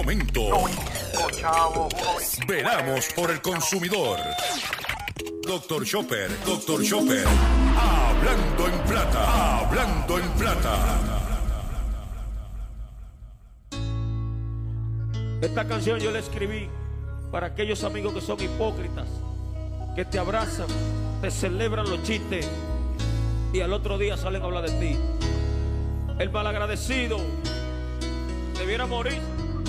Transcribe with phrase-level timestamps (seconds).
[0.00, 0.48] Momento.
[2.48, 4.18] Veramos por el consumidor.
[5.46, 7.26] Doctor Chopper, Doctor Chopper.
[7.78, 10.98] Hablando en plata, hablando en plata.
[15.42, 16.70] Esta canción yo la escribí
[17.30, 19.08] para aquellos amigos que son hipócritas,
[19.94, 20.68] que te abrazan,
[21.20, 22.48] te celebran los chistes
[23.52, 24.98] y al otro día salen a hablar de ti.
[26.18, 27.18] El malagradecido
[28.56, 29.20] debiera morir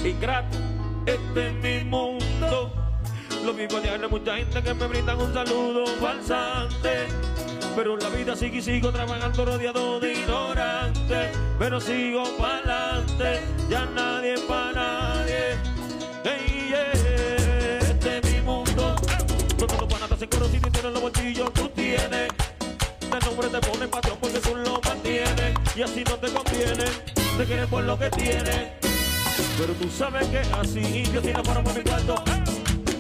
[0.10, 0.58] ingrato.
[1.06, 2.72] Este es mi mundo.
[3.46, 7.08] Lo mismo de mucha gente que me brindan un saludo falsante.
[7.76, 11.30] Pero la vida sigo y sigo trabajando rodeado de ignorantes.
[11.58, 15.56] Pero sigo para adelante, ya nadie para nadie.
[16.24, 17.78] Hey, yeah.
[17.80, 18.96] Este es mi mundo.
[19.58, 22.10] Donde los panatas se y tienen los bolsillos, tú tienes.
[22.10, 25.54] De nombre te ponen patrón porque tú lo mantienes.
[25.76, 26.86] Y así no te conviene.
[27.38, 28.81] Te quieren por lo que tienes.
[29.62, 32.16] Pero tú sabes que así yo si no fuera por mi cuarto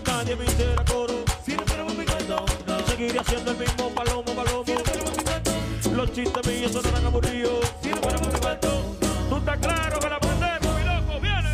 [0.05, 1.25] Nadie me hiciera coro.
[1.43, 2.79] Si no fuera por mi cuarto no.
[2.85, 4.63] Seguiría haciendo el mismo palomo, palomo.
[4.63, 5.51] Si no por mi cuarto
[5.95, 7.73] Los chistes míos sonarán aburridos.
[7.81, 8.95] Si no fuera por mi cuarto
[9.27, 11.49] Tú estás claro que la prendemos, mi loco, viene.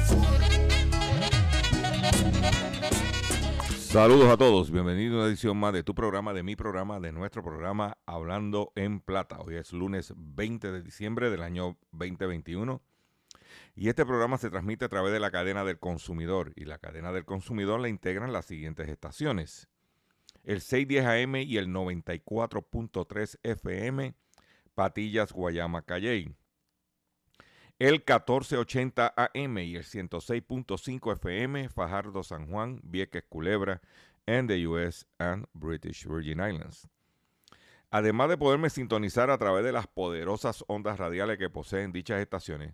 [3.77, 7.13] Saludos a todos, bienvenidos a una edición más de tu programa, de mi programa, de
[7.13, 9.39] nuestro programa Hablando en Plata.
[9.39, 12.81] Hoy es lunes 20 de diciembre del año 2021
[13.75, 17.11] y este programa se transmite a través de la cadena del consumidor y la cadena
[17.11, 19.67] del consumidor la integran las siguientes estaciones.
[20.43, 24.15] El 610 AM y el 94.3 FM,
[24.73, 26.35] Patillas, Guayama, Calley.
[27.77, 33.81] El 1480 AM y el 106.5 FM, Fajardo, San Juan, Vieques, Culebra,
[34.25, 36.87] and the US and British Virgin Islands.
[37.91, 42.73] Además de poderme sintonizar a través de las poderosas ondas radiales que poseen dichas estaciones,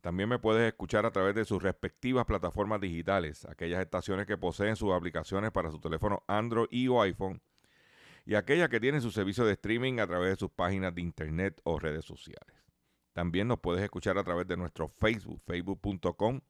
[0.00, 4.76] también me puedes escuchar a través de sus respectivas plataformas digitales, aquellas estaciones que poseen
[4.76, 7.42] sus aplicaciones para su teléfono Android y o iPhone,
[8.24, 11.60] y aquellas que tienen su servicio de streaming a través de sus páginas de internet
[11.64, 12.54] o redes sociales.
[13.12, 16.40] También nos puedes escuchar a través de nuestro Facebook, facebook.com,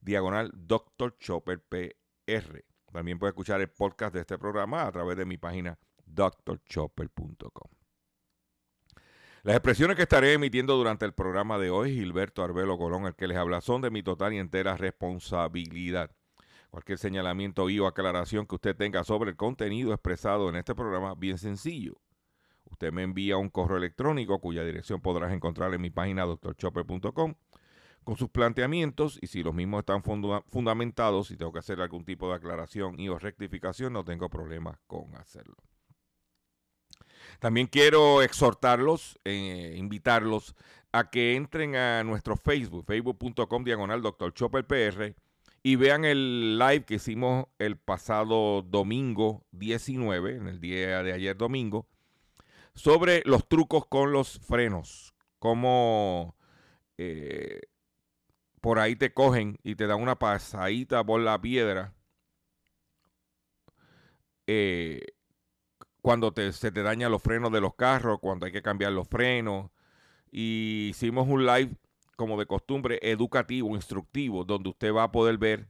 [0.00, 1.18] diagonal Dr.
[1.18, 2.64] Chopper PR.
[2.90, 7.83] También puedes escuchar el podcast de este programa a través de mi página drchopper.com.
[9.44, 13.28] Las expresiones que estaré emitiendo durante el programa de hoy, Gilberto Arbelo Colón, el que
[13.28, 16.10] les habla, son de mi total y entera responsabilidad.
[16.70, 21.14] Cualquier señalamiento y o aclaración que usted tenga sobre el contenido expresado en este programa,
[21.14, 22.00] bien sencillo.
[22.70, 27.34] Usted me envía un correo electrónico cuya dirección podrás encontrar en mi página doctorchopper.com
[28.02, 32.30] con sus planteamientos y si los mismos están fundamentados y tengo que hacer algún tipo
[32.30, 35.56] de aclaración y o rectificación, no tengo problemas con hacerlo.
[37.38, 40.54] También quiero exhortarlos, eh, invitarlos
[40.92, 44.32] a que entren a nuestro Facebook, facebook.com diagonal Dr.
[44.32, 45.14] Chopper PR,
[45.62, 51.36] y vean el live que hicimos el pasado domingo 19, en el día de ayer
[51.36, 51.86] domingo,
[52.74, 56.36] sobre los trucos con los frenos, cómo
[56.98, 57.60] eh,
[58.60, 61.94] por ahí te cogen y te dan una pasadita por la piedra.
[64.46, 65.13] Eh,
[66.04, 69.70] cuando se te dañan los frenos de los carros, cuando hay que cambiar los frenos.
[70.30, 71.78] Y hicimos un live
[72.14, 75.66] como de costumbre educativo, instructivo, donde usted va a poder ver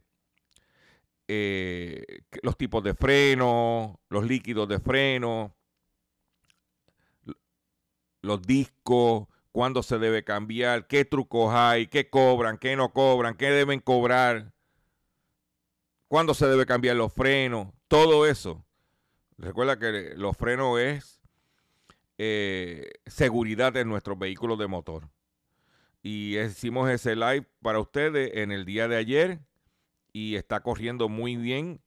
[1.29, 5.55] eh, los tipos de freno, los líquidos de freno,
[8.21, 13.51] los discos, cuándo se debe cambiar, qué trucos hay, qué cobran, qué no cobran, qué
[13.51, 14.53] deben cobrar,
[16.09, 18.65] cuándo se debe cambiar los frenos, todo eso
[19.39, 21.21] Recuerda que los frenos es
[22.19, 25.09] eh, seguridad en nuestros vehículos de motor.
[26.03, 29.41] Y hicimos ese live para ustedes en el día de ayer
[30.13, 31.81] y está corriendo muy bien.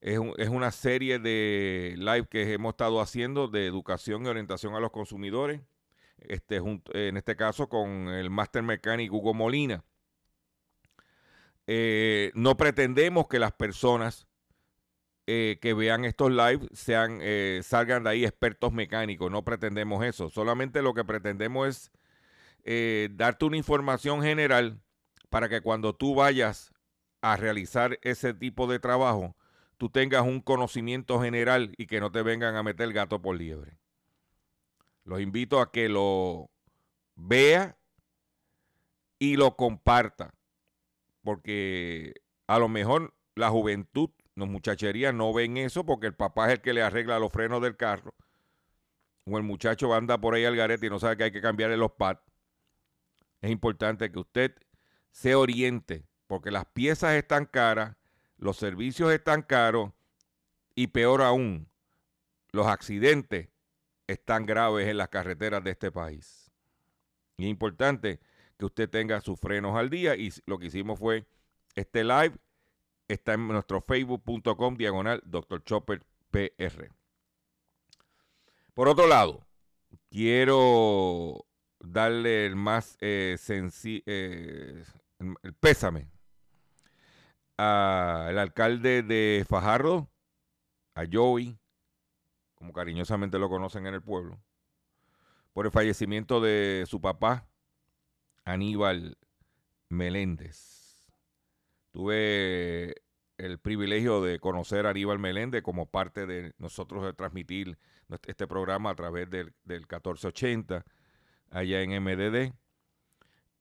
[0.00, 4.90] Es, una serie de live que hemos estado haciendo de educación y orientación a los
[4.90, 5.60] consumidores.
[6.18, 9.84] Este, en este caso con el Master Mechanic Hugo Molina.
[11.66, 14.27] Eh, no pretendemos que las personas
[15.30, 19.30] eh, que vean estos lives sean, eh, salgan de ahí expertos mecánicos.
[19.30, 20.30] No pretendemos eso.
[20.30, 21.92] Solamente lo que pretendemos es
[22.64, 24.80] eh, darte una información general
[25.28, 26.72] para que cuando tú vayas
[27.20, 29.36] a realizar ese tipo de trabajo,
[29.76, 33.78] tú tengas un conocimiento general y que no te vengan a meter gato por liebre.
[35.04, 36.48] Los invito a que lo
[37.16, 37.76] vea
[39.18, 40.32] y lo comparta,
[41.20, 42.14] porque
[42.46, 44.08] a lo mejor la juventud
[44.38, 47.60] los muchacherías no ven eso porque el papá es el que le arregla los frenos
[47.60, 48.14] del carro.
[49.24, 51.76] O el muchacho anda por ahí al garete y no sabe que hay que cambiarle
[51.76, 52.22] los pads.
[53.40, 54.54] Es importante que usted
[55.10, 57.96] se oriente porque las piezas están caras,
[58.36, 59.90] los servicios están caros
[60.76, 61.68] y peor aún,
[62.52, 63.48] los accidentes
[64.06, 66.52] están graves en las carreteras de este país.
[67.38, 68.20] Y es importante
[68.56, 71.26] que usted tenga sus frenos al día y lo que hicimos fue
[71.74, 72.36] este live
[73.08, 75.64] está en nuestro facebook.com diagonal Dr.
[75.64, 76.90] Chopper PR.
[78.74, 79.46] Por otro lado,
[80.10, 81.46] quiero
[81.80, 83.36] darle el más eh,
[84.06, 84.84] eh,
[85.42, 86.08] el pésame
[87.56, 90.08] al alcalde de Fajardo,
[90.94, 91.58] a Joey,
[92.54, 94.40] como cariñosamente lo conocen en el pueblo,
[95.52, 97.48] por el fallecimiento de su papá,
[98.44, 99.18] Aníbal
[99.88, 100.77] Meléndez.
[101.90, 102.94] Tuve
[103.38, 107.78] el privilegio de conocer a Aníbal Meléndez como parte de nosotros de transmitir
[108.26, 110.84] este programa a través del, del 1480
[111.50, 112.52] allá en MDD.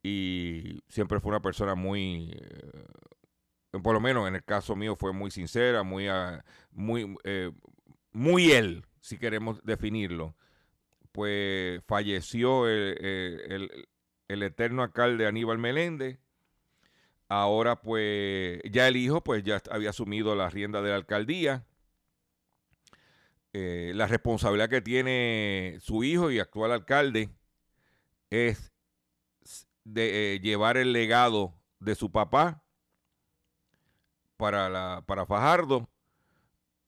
[0.04, 5.14] Y siempre fue una persona muy, eh, por lo menos en el caso mío, fue
[5.14, 6.08] muy sincera, muy,
[6.72, 7.52] muy, eh,
[8.12, 10.36] muy él, si queremos definirlo.
[11.12, 13.88] Pues falleció el,
[14.28, 16.20] el eterno alcalde Aníbal Meléndez.
[17.30, 21.66] Ahora, pues, ya el hijo, pues, ya había asumido la rienda de la alcaldía.
[23.54, 27.30] Eh, la responsabilidad que tiene su hijo y actual alcalde
[28.30, 28.72] es
[29.84, 32.64] de eh, llevar el legado de su papá
[34.36, 35.90] para, la, para Fajardo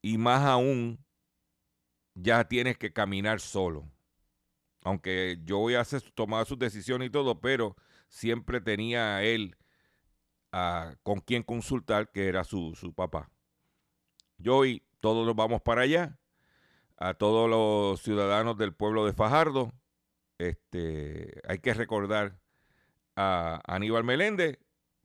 [0.02, 1.04] y más aún
[2.14, 3.90] ya tienes que caminar solo.
[4.84, 7.76] Aunque yo voy a tomar sus decisiones y todo, pero
[8.08, 9.56] siempre tenía a él
[11.04, 13.30] con quien consultar, que era su, su papá.
[14.38, 16.20] Yo y todos nos vamos para allá,
[16.98, 19.72] a todos los ciudadanos del pueblo de Fajardo,
[20.38, 22.40] este, hay que recordar
[23.16, 24.58] a Aníbal Meléndez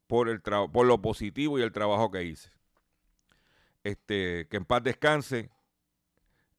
[0.06, 2.50] por, el por lo positivo y el trabajo que hice.
[3.82, 5.50] Este, que en paz descanse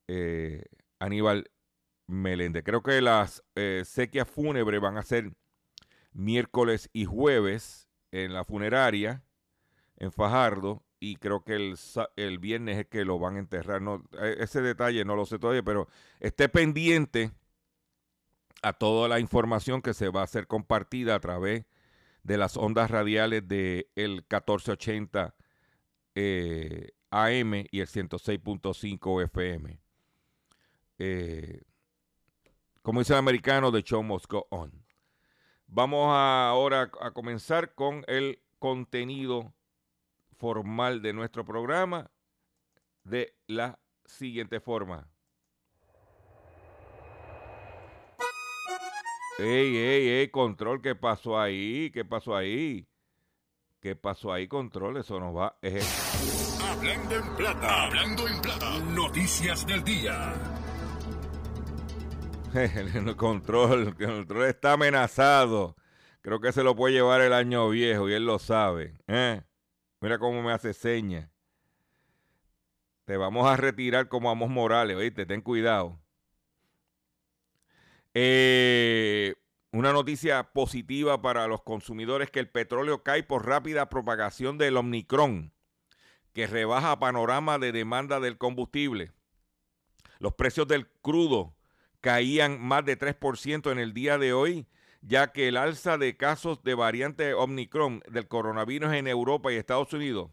[0.08, 0.64] eh,
[1.00, 1.50] Aníbal
[2.08, 2.64] Meléndez.
[2.64, 5.32] Creo que las eh, sequias fúnebres van a ser
[6.14, 7.85] miércoles y jueves
[8.24, 9.24] en la funeraria
[9.98, 11.76] en Fajardo y creo que el,
[12.16, 13.82] el viernes es que lo van a enterrar.
[13.82, 15.88] No, e, ese detalle no lo sé todavía, pero
[16.20, 17.32] esté pendiente
[18.62, 21.66] a toda la información que se va a ser compartida a través
[22.24, 25.36] de las ondas radiales del el 1480
[26.16, 29.80] eh, AM y el 106.5 FM.
[30.98, 31.62] Eh,
[32.82, 34.85] como dice el americano, The Show Must Go On.
[35.68, 39.54] Vamos ahora a comenzar con el contenido
[40.38, 42.12] formal de nuestro programa
[43.04, 45.10] de la siguiente forma.
[49.38, 51.92] Ey, ey, ey, control, ¿qué pasó ahí?
[51.92, 52.88] ¿Qué pasó ahí?
[53.82, 54.98] ¿Qué pasó ahí, control?
[54.98, 55.58] Eso nos va.
[55.62, 55.84] Es
[56.64, 57.84] Hablando en plata.
[57.84, 58.80] Hablando en plata.
[58.80, 60.34] Noticias del día.
[62.96, 65.76] el control, el control está amenazado.
[66.22, 68.98] Creo que se lo puede llevar el año viejo y él lo sabe.
[69.08, 69.42] ¿eh?
[70.00, 71.30] Mira cómo me hace seña.
[73.04, 76.00] Te vamos a retirar como Amos Morales, oíste, ten cuidado.
[78.14, 79.36] Eh,
[79.72, 85.52] una noticia positiva para los consumidores que el petróleo cae por rápida propagación del Omicron,
[86.32, 89.12] que rebaja panorama de demanda del combustible.
[90.20, 91.55] Los precios del crudo
[92.06, 94.68] caían más de 3% en el día de hoy,
[95.02, 99.92] ya que el alza de casos de variante Omicron del coronavirus en Europa y Estados
[99.92, 100.30] Unidos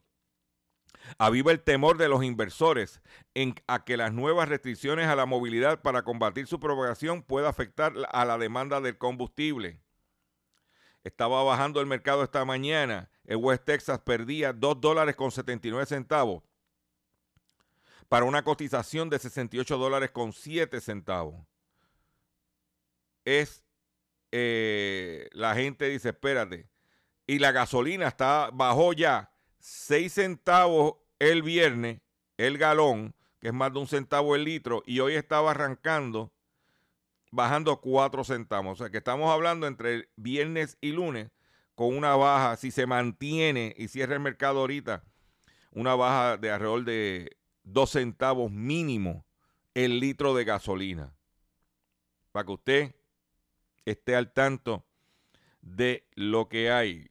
[1.17, 3.01] Aviva el temor de los inversores
[3.33, 7.95] en, a que las nuevas restricciones a la movilidad para combatir su propagación pueda afectar
[8.11, 9.81] a la demanda del combustible.
[11.05, 13.11] Estaba bajando el mercado esta mañana.
[13.25, 16.43] El West Texas perdía 2 dólares con 79 centavos
[18.11, 21.47] para una cotización de 68 dólares con 7 centavos.
[23.25, 23.65] Es,
[24.31, 26.69] eh, la gente dice, espérate,
[27.27, 32.01] y la gasolina está, bajó ya 6 centavos el viernes,
[32.37, 36.33] el galón, que es más de un centavo el litro, y hoy estaba arrancando,
[37.31, 38.81] bajando 4 centavos.
[38.81, 41.31] O sea que estamos hablando entre viernes y lunes
[41.75, 45.05] con una baja, si se mantiene y cierra el mercado ahorita,
[45.71, 49.25] una baja de alrededor de 2 centavos mínimo
[49.75, 51.15] el litro de gasolina.
[52.33, 52.95] Para que usted
[53.85, 54.87] esté al tanto
[55.61, 57.11] de lo que hay.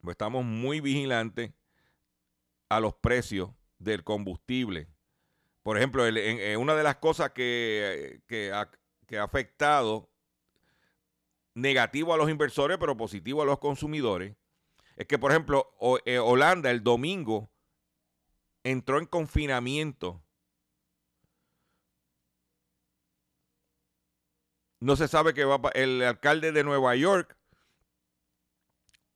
[0.00, 1.52] Pues estamos muy vigilantes
[2.68, 4.88] a los precios del combustible.
[5.62, 6.04] Por ejemplo,
[6.58, 8.20] una de las cosas que,
[8.54, 8.70] ha,
[9.06, 10.10] que ha afectado
[11.54, 14.36] negativo a los inversores, pero positivo a los consumidores,
[14.96, 15.74] es que, por ejemplo,
[16.04, 17.50] eh, Holanda el domingo
[18.64, 20.22] entró en confinamiento.
[24.80, 27.36] No se sabe que va el alcalde de Nueva York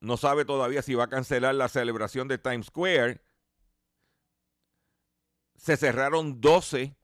[0.05, 3.23] no sabe todavía si va a cancelar la celebración de Times Square.
[5.57, 6.95] Se cerraron 12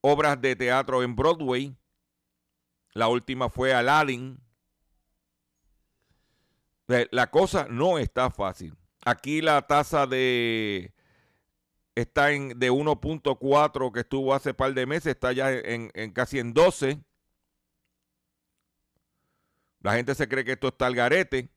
[0.00, 1.76] obras de teatro en Broadway.
[2.94, 4.40] La última fue Aladdin.
[6.86, 8.74] La cosa no está fácil.
[9.04, 10.94] Aquí la tasa de
[11.94, 16.52] está en de 1.4 que estuvo hace par de meses, está ya en, casi en
[16.52, 17.00] 12.
[19.80, 21.50] La gente se cree que esto está al garete.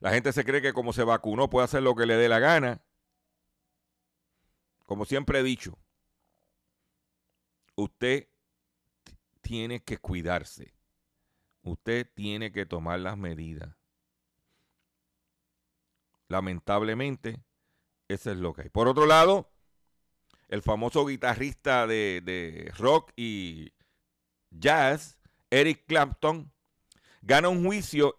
[0.00, 2.38] La gente se cree que como se vacunó puede hacer lo que le dé la
[2.38, 2.82] gana.
[4.86, 5.78] Como siempre he dicho,
[7.74, 8.28] usted
[9.40, 10.74] tiene que cuidarse.
[11.62, 13.74] Usted tiene que tomar las medidas.
[16.28, 17.42] Lamentablemente,
[18.08, 18.68] eso es lo que hay.
[18.68, 19.50] Por otro lado,
[20.48, 23.72] el famoso guitarrista de, rock y
[24.50, 25.18] jazz,
[25.50, 26.52] Eric Clapton,
[27.22, 28.16] gana un juicio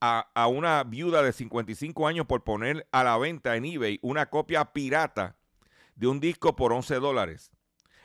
[0.00, 4.26] a, a, una viuda de 55 años por poner a la venta en eBay una
[4.26, 5.36] copia pirata
[5.94, 7.50] de un disco por 11 dólares.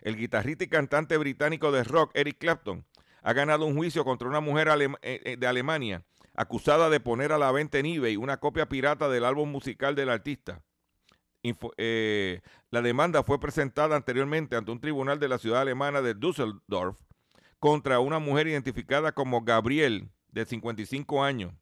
[0.01, 2.85] El guitarrista y cantante británico de rock, Eric Clapton,
[3.21, 6.03] ha ganado un juicio contra una mujer eh, eh, de Alemania
[6.35, 10.09] acusada de poner a la venta en eBay una copia pirata del álbum musical del
[10.09, 10.61] artista.
[11.43, 16.97] Eh, la demanda fue presentada anteriormente ante un tribunal de la ciudad alemana de Düsseldorf
[17.59, 21.53] contra una mujer identificada como Gabriel, de 55 años.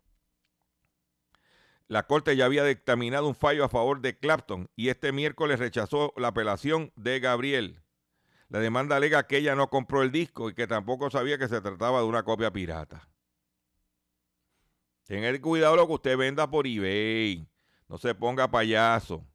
[1.88, 6.14] La corte ya había dictaminado un fallo a favor de Clapton y este miércoles rechazó
[6.16, 7.82] la apelación de Gabriel.
[8.48, 11.60] La demanda alega que ella no compró el disco y que tampoco sabía que se
[11.60, 13.10] trataba de una copia pirata.
[15.06, 17.46] Tenga cuidado lo que usted venda por eBay.
[17.90, 19.26] No se ponga payaso.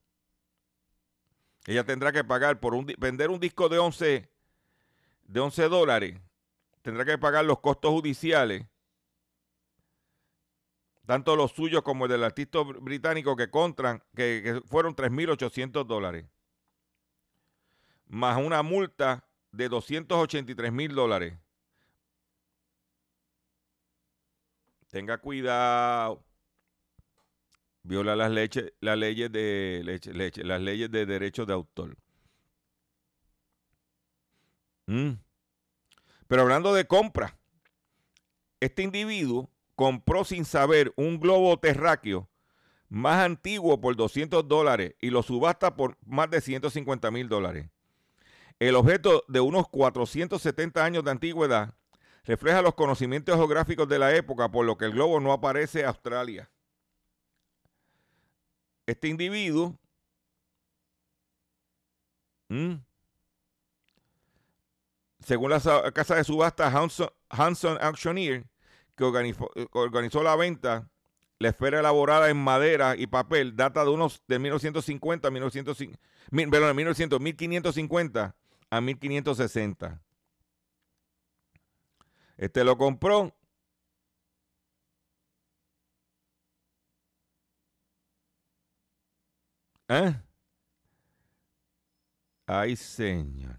[1.66, 4.30] Ella tendrá que pagar por vender un disco de 11,
[5.25, 6.20] de 11 dólares.
[6.82, 8.66] Tendrá que pagar los costos judiciales.
[11.04, 16.26] Tanto los suyos como el del artista británico que, contran, que, que fueron 3.800 dólares
[18.08, 21.38] más una multa de 283 mil dólares.
[24.90, 26.25] Tenga cuidado.
[27.87, 28.33] Viola las,
[28.81, 31.97] las leyes de leche, las leyes de derechos de autor.
[34.87, 35.12] Mm.
[36.26, 37.38] Pero hablando de compra,
[38.59, 42.28] este individuo compró sin saber un globo terráqueo
[42.88, 47.71] más antiguo por 200 dólares y lo subasta por más de 150 mil dólares.
[48.59, 51.75] El objeto de unos 470 años de antigüedad
[52.25, 55.87] refleja los conocimientos geográficos de la época, por lo que el globo no aparece en
[55.87, 56.50] Australia.
[58.87, 59.76] Este individuo
[65.26, 65.61] según la
[65.93, 68.47] casa de subasta Hanson, Auctioneer,
[68.97, 70.88] que organizó, organizó, la venta,
[71.40, 76.00] la esfera elaborada en madera y papel data de unos de 1950, 1950
[76.50, 78.37] perdón, 1900, 1550
[78.71, 80.00] a 1560.
[82.37, 83.35] Este lo compró.
[89.88, 90.14] ¿Eh?
[92.47, 93.59] Ay, señor.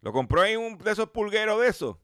[0.00, 1.96] Lo compró en un de esos pulgueros de esos.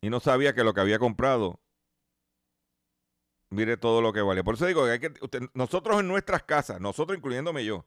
[0.00, 1.60] Y no sabía que lo que había comprado.
[3.50, 4.44] Mire todo lo que vale.
[4.44, 5.12] Por eso digo que, hay que
[5.54, 7.84] nosotros en nuestras casas, nosotros incluyéndome yo,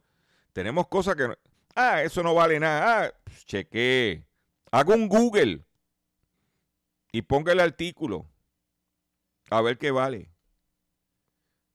[0.54, 1.38] tenemos cosas que
[1.76, 3.06] Ah, eso no vale nada.
[3.06, 3.14] Ah,
[3.70, 4.24] pues.
[4.72, 5.64] Haga un Google
[7.12, 8.26] y ponga el artículo.
[9.52, 10.32] A ver qué vale.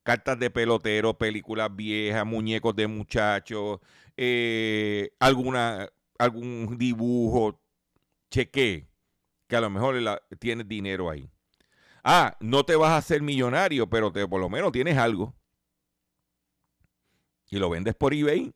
[0.02, 3.80] Cartas de pelotero, películas viejas, muñecos de muchachos,
[4.16, 7.60] eh, alguna, algún dibujo.
[8.30, 8.88] Cheque.
[9.46, 11.30] Que a lo mejor tienes dinero ahí.
[12.02, 15.34] Ah, no te vas a hacer millonario, pero te, por lo menos tienes algo.
[17.50, 18.52] Y lo vendes por eBay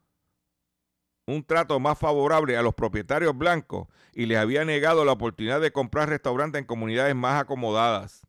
[1.26, 5.70] un trato más favorable a los propietarios blancos y les había negado la oportunidad de
[5.70, 8.26] comprar restaurantes en comunidades más acomodadas.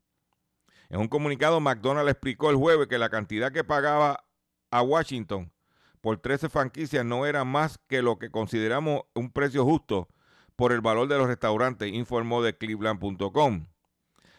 [0.90, 4.24] En un comunicado, McDonald's explicó el jueves que la cantidad que pagaba
[4.70, 5.52] a Washington
[6.00, 10.10] por 13 franquicias no era más que lo que consideramos un precio justo
[10.56, 13.68] por el valor de los restaurantes, informó de cleveland.com.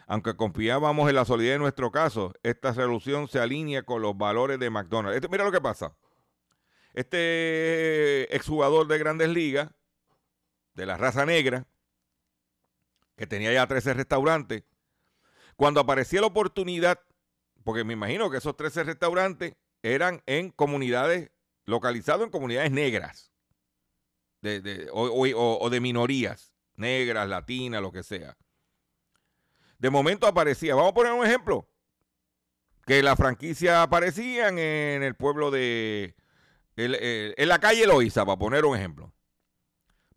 [0.06, 4.58] Aunque confiábamos en la solidez de nuestro caso, esta resolución se alinea con los valores
[4.58, 5.28] de McDonald's.
[5.30, 5.94] mira lo que pasa.
[6.92, 9.70] Este exjugador de grandes ligas,
[10.74, 11.66] de la raza negra,
[13.16, 14.64] que tenía ya 13 restaurantes,
[15.56, 17.00] cuando aparecía la oportunidad,
[17.64, 21.30] porque me imagino que esos 13 restaurantes eran en comunidades,
[21.64, 23.31] localizados en comunidades negras,
[24.92, 28.36] o, o de minorías, negras, latinas, lo que sea.
[29.78, 31.68] De momento aparecía, vamos a poner un ejemplo,
[32.86, 36.14] que la franquicia aparecían en el pueblo de,
[36.76, 39.12] en la calle Loiza, para poner un ejemplo.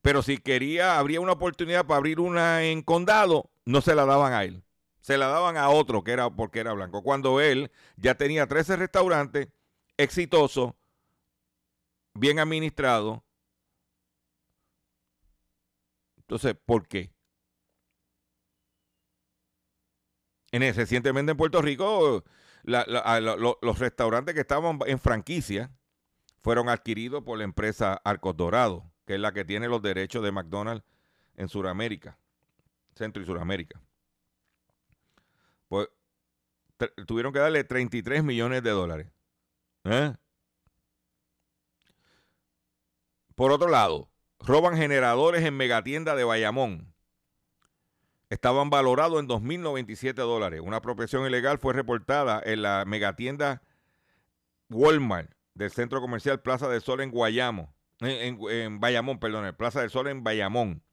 [0.01, 4.34] Pero si quería, habría una oportunidad para abrir una en condado, no se la daban
[4.34, 4.63] a él.
[5.01, 7.03] Se la daban a otro que era porque era blanco.
[7.03, 9.48] Cuando él ya tenía 13 restaurantes
[9.98, 10.74] exitosos,
[12.13, 13.22] bien administrados.
[16.27, 17.13] Entonces, ¿por qué?
[20.51, 22.24] En recientemente en Puerto Rico,
[22.63, 25.72] los restaurantes que estaban en franquicia,
[26.41, 30.32] fueron adquiridos por la empresa Arcos Dorados, que es la que tiene los derechos de
[30.32, 30.86] McDonald's
[31.36, 32.17] en Sudamérica,
[32.96, 33.82] Centro y Sudamérica.
[35.67, 35.89] Pues
[37.05, 39.07] tuvieron que darle 33 millones de dólares.
[39.83, 40.16] ¿eh?
[43.35, 44.09] Por otro lado,
[44.46, 46.94] roban generadores en megatienda de Bayamón.
[48.29, 50.62] Estaban valorados en 2.097 dólares.
[50.64, 53.62] Una apropiación ilegal fue reportada en la megatienda
[54.70, 59.90] Walmart del Centro Comercial Plaza del Sol en Guayamo, en, Bayamón, perdón, el Plaza del
[59.90, 60.84] Sol en Bayamón.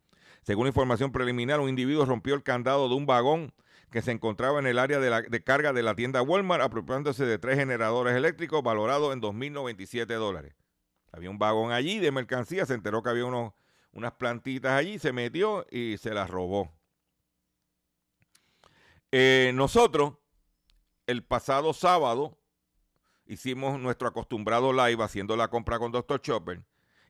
[0.43, 3.53] Según información preliminar, un individuo rompió el candado de un vagón
[3.91, 7.39] que se encontraba en el área de, de carga de la tienda Walmart, apropiándose de
[7.39, 10.55] tres generadores eléctricos valorados en 2.097 dólares.
[11.13, 13.53] Había un vagón allí de mercancía, se enteró que había unos,
[13.93, 16.73] unas plantitas allí, se metió y se las robó.
[19.13, 20.15] Eh, nosotros,
[21.07, 22.39] el pasado sábado,
[23.27, 26.21] hicimos nuestro acostumbrado live haciendo la compra con Dr.
[26.21, 26.63] Chopper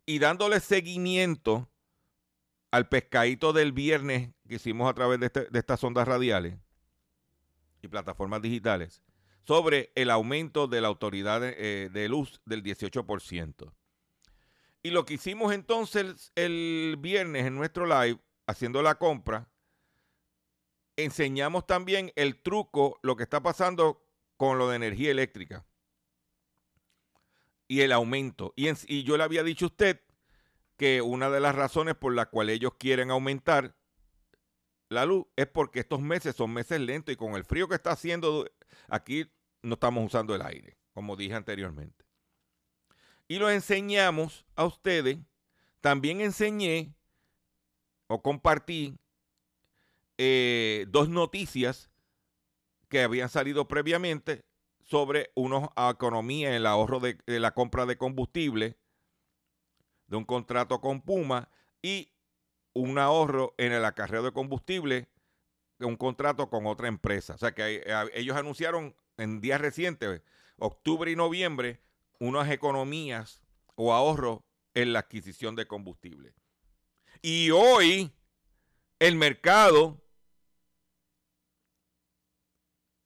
[0.04, 1.68] y dándole seguimiento
[2.72, 6.56] al pescadito del viernes que hicimos a través de, este, estas ondas radiales
[7.82, 9.02] y plataformas digitales
[9.44, 13.72] sobre el aumento de la autoridad de, eh, luz del 18%.
[14.82, 19.48] Y lo que hicimos entonces el viernes en nuestro live, haciendo la compra,
[20.96, 24.04] enseñamos también el truco, lo que está pasando
[24.36, 25.64] con lo de energía eléctrica
[27.68, 28.52] y el aumento.
[28.56, 30.00] Y, yo le había dicho a usted
[30.76, 33.76] que una de las razones por las cuales ellos quieren aumentar
[34.88, 37.92] la luz es porque estos meses son meses lentos y con el frío que está
[37.92, 38.46] haciendo
[38.88, 39.26] aquí
[39.62, 42.04] no estamos usando el aire, como dije anteriormente.
[43.28, 45.18] Y lo enseñamos a ustedes.
[45.80, 46.94] También enseñé
[48.06, 48.98] o compartí
[50.18, 51.90] eh, dos noticias
[52.88, 54.44] que habían salido previamente
[54.82, 58.76] sobre una economía en el ahorro de, la compra de combustible,
[60.06, 61.48] de un contrato con Puma
[61.80, 62.12] y
[62.74, 65.08] un ahorro en el acarreo de combustible,
[65.78, 67.34] de un contrato con otra empresa.
[67.34, 70.22] O sea que eh, ellos anunciaron en días recientes,
[70.58, 71.80] octubre y noviembre,
[72.22, 73.42] unas economías
[73.74, 74.42] o ahorros
[74.74, 76.34] en la adquisición de combustible.
[77.20, 78.12] Y hoy
[79.00, 80.00] el mercado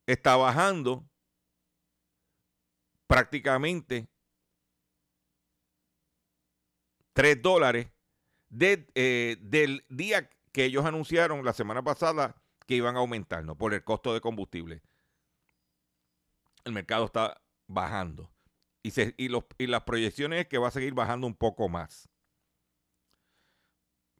[0.04, 1.08] está bajando
[3.06, 4.06] prácticamente
[7.14, 7.88] 3 dólares
[8.60, 13.56] eh, del día que ellos anunciaron la semana pasada que iban a aumentar, ¿no?
[13.56, 14.82] Por el costo de combustible.
[16.64, 18.35] El mercado está bajando.
[19.58, 22.08] Y, las proyecciones es que va a seguir bajando un poco más.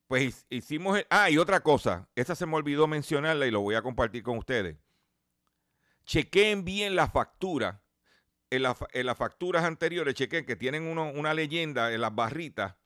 [0.06, 1.00] Pues hicimos.
[1.10, 2.08] ah, y otra cosa.
[2.14, 4.76] Esa se me olvidó mencionarla y lo voy a compartir con ustedes.
[6.04, 7.82] Chequeen bien la factura
[8.50, 12.76] en, las facturas anteriores, chequen que tienen una leyenda en las barritas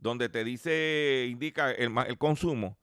[0.00, 2.78] donde te dice, indica el, el consumo.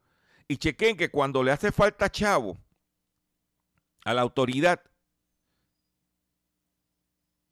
[0.47, 2.57] Y chequen que cuando le hace falta chavo
[4.05, 4.81] a la autoridad,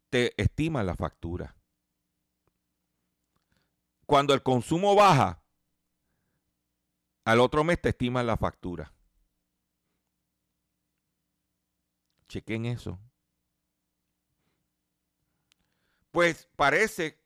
[0.10, 1.56] te estima la factura.
[4.06, 5.44] Cuando el consumo baja,
[7.26, 8.94] al otro mes te estiman la factura.
[12.28, 13.00] Chequen eso.
[16.12, 17.20] Pues parece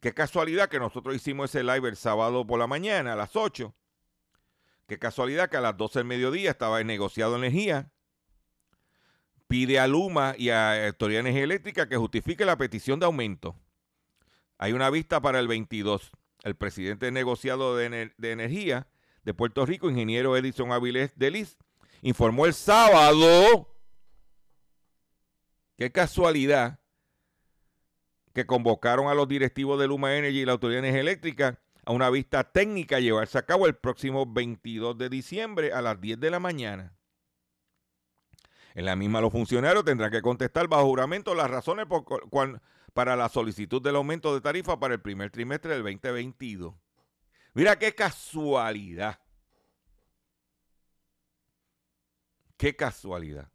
[0.00, 3.74] que casualidad que nosotros hicimos ese live el sábado por la mañana a las 8.
[4.86, 7.92] Qué casualidad que a las 12 del mediodía estaba el negociado energía.
[9.48, 13.56] Pide a Luma y a Autoridad de Energía Eléctrica que justifique la petición de aumento.
[14.58, 16.10] Hay una vista para el 22.
[16.42, 18.86] El presidente negociado de, de Energía
[19.24, 21.56] de Puerto Rico, ingeniero Edison Avilés Delis,
[22.02, 23.68] informó el sábado,
[25.76, 26.78] qué casualidad,
[28.32, 32.10] que convocaron a los directivos de Luma Energy y la Autoridad Energía Eléctrica a una
[32.10, 36.30] vista técnica a llevarse a cabo el próximo 22 de diciembre a las 10 de
[36.30, 36.95] la mañana.
[38.76, 41.86] En la misma los funcionarios tendrán que contestar bajo juramento las razones
[42.92, 46.74] para la solicitud del aumento de tarifa para el primer trimestre del 2022.
[47.54, 49.18] Mira qué casualidad.
[52.58, 53.50] Qué casualidad.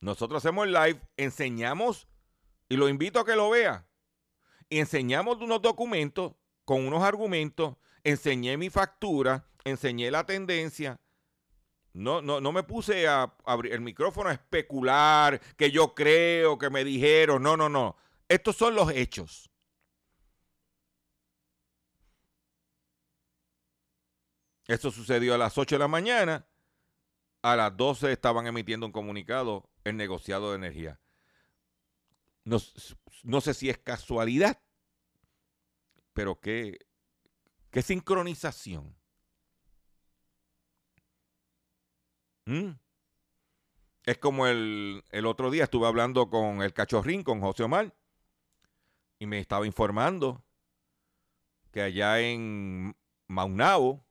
[0.00, 2.08] Nosotros hacemos live, enseñamos,
[2.68, 3.86] y lo invito a que lo vea,
[4.68, 6.34] enseñamos unos documentos
[6.66, 11.00] con unos argumentos, enseñé mi factura, enseñé la tendencia.
[11.94, 16.70] No, no, no me puse a abrir el micrófono a especular, que yo creo, que
[16.70, 17.42] me dijeron.
[17.42, 17.96] No, no, no.
[18.28, 19.50] Estos son los hechos.
[24.66, 26.46] Esto sucedió a las 8 de la mañana.
[27.42, 31.00] A las 12 estaban emitiendo un comunicado el negociado de energía.
[32.44, 32.58] No,
[33.24, 34.62] no sé si es casualidad,
[36.12, 36.78] pero qué,
[37.70, 38.96] qué sincronización.
[42.46, 42.70] ¿Mm?
[44.04, 47.94] Es como el, el, otro día estuve hablando con el cachorrín, con José Omar,
[49.18, 50.42] y me estaba informando
[51.70, 52.96] que allá en
[53.28, 54.04] Maunao,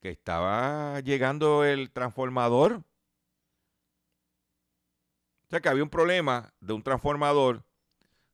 [0.00, 2.82] que estaba llegando el transformador.
[5.46, 7.64] O sea que había un problema de un transformador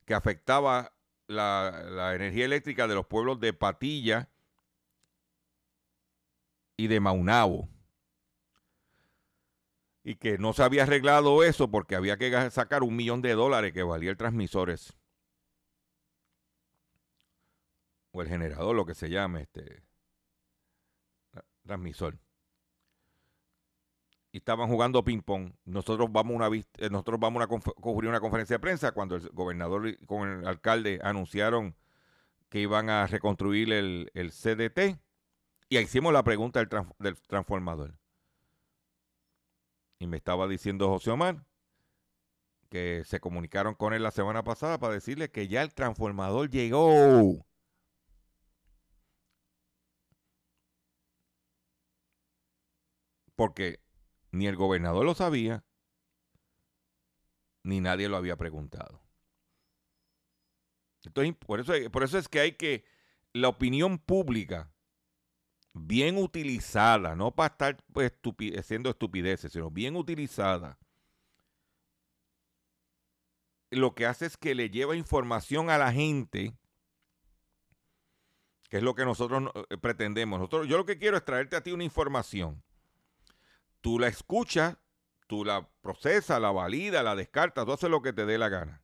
[0.05, 0.93] que afectaba
[1.27, 4.29] la, energía eléctrica de los pueblos de Patilla
[6.79, 7.67] y de Maunabo.
[10.01, 13.73] Y que no se había arreglado eso porque había que sacar un millón de dólares
[13.73, 14.73] que valía el transmisor
[18.11, 19.83] O el generador, lo que se llame, este
[21.63, 22.17] transmisor.
[24.31, 25.51] Y estaban jugando ping-pong.
[25.65, 29.97] Nosotros vamos una eh, nosotros vamos a cubrir una conferencia de prensa cuando el gobernador
[30.05, 31.75] con el alcalde anunciaron
[32.47, 35.08] que iban a reconstruir el, CDT.
[35.69, 36.59] Y hicimos la pregunta
[36.97, 37.95] del, transformador.
[39.99, 41.45] Y me estaba diciendo José Omar
[42.69, 47.45] que se comunicaron con él la semana pasada para decirle que ya el transformador llegó.
[53.35, 53.79] Porque
[54.31, 55.63] ni el gobernador lo sabía,
[57.63, 59.01] ni nadie lo había preguntado.
[61.05, 62.83] Entonces, por eso, por eso es que hay que,
[63.33, 64.71] la opinión pública,
[65.79, 68.13] bien utilizada, no para estar pues,
[68.57, 70.77] haciendo estupideces, sino bien utilizada,
[73.71, 76.53] lo que hace es que le lleva información a la gente,
[78.69, 80.39] que es lo que nosotros eh, pretendemos.
[80.39, 82.63] Nosotros, yo lo que quiero es traerte a ti una información
[83.81, 84.77] Tú la escuchas,
[85.27, 88.83] tú la procesas, la valida, la descartas, tú haces lo que te dé la gana.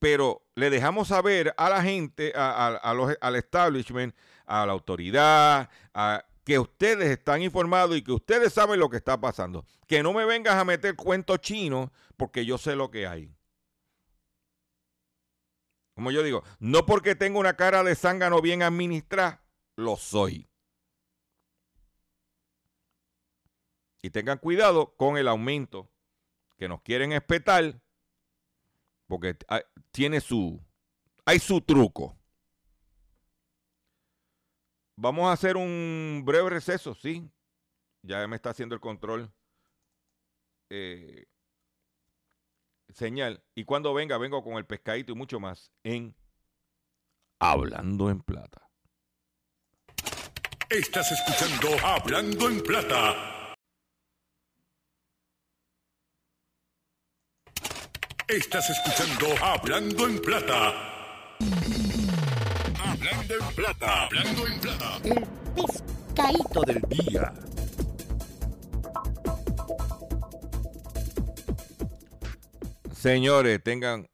[0.00, 7.10] Pero le dejamos saber a la gente, al establishment, a la autoridad, a, que ustedes
[7.10, 9.64] están informados y que ustedes saben lo que está pasando.
[9.86, 13.32] Que no me vengas a meter cuentos chinos porque yo sé lo que hay.
[15.94, 19.44] Como yo digo, no porque tengo una cara de zángano bien administrada,
[19.76, 20.48] lo soy.
[24.02, 25.90] Y tengan cuidado con el aumento
[26.56, 27.82] que nos quieren espetar,
[29.10, 29.36] porque
[29.90, 30.64] tiene su,
[31.26, 32.16] hay su truco.
[34.96, 37.28] Vamos a hacer un breve receso, sí.
[38.02, 39.32] Ya me está haciendo el control.
[40.70, 41.26] Eh,
[42.90, 43.42] señal.
[43.56, 46.14] Y cuando venga, vengo con el pescadito y mucho más en
[47.40, 48.70] Hablando en Plata.
[50.68, 53.39] Estás escuchando Hablando en Plata.
[58.30, 60.68] Estás escuchando Hablando en Plata.
[62.78, 64.04] Hablando en Plata.
[64.04, 65.00] Hablando en Plata.
[65.02, 67.34] El pescadito del día.
[72.92, 74.08] Señores, tengan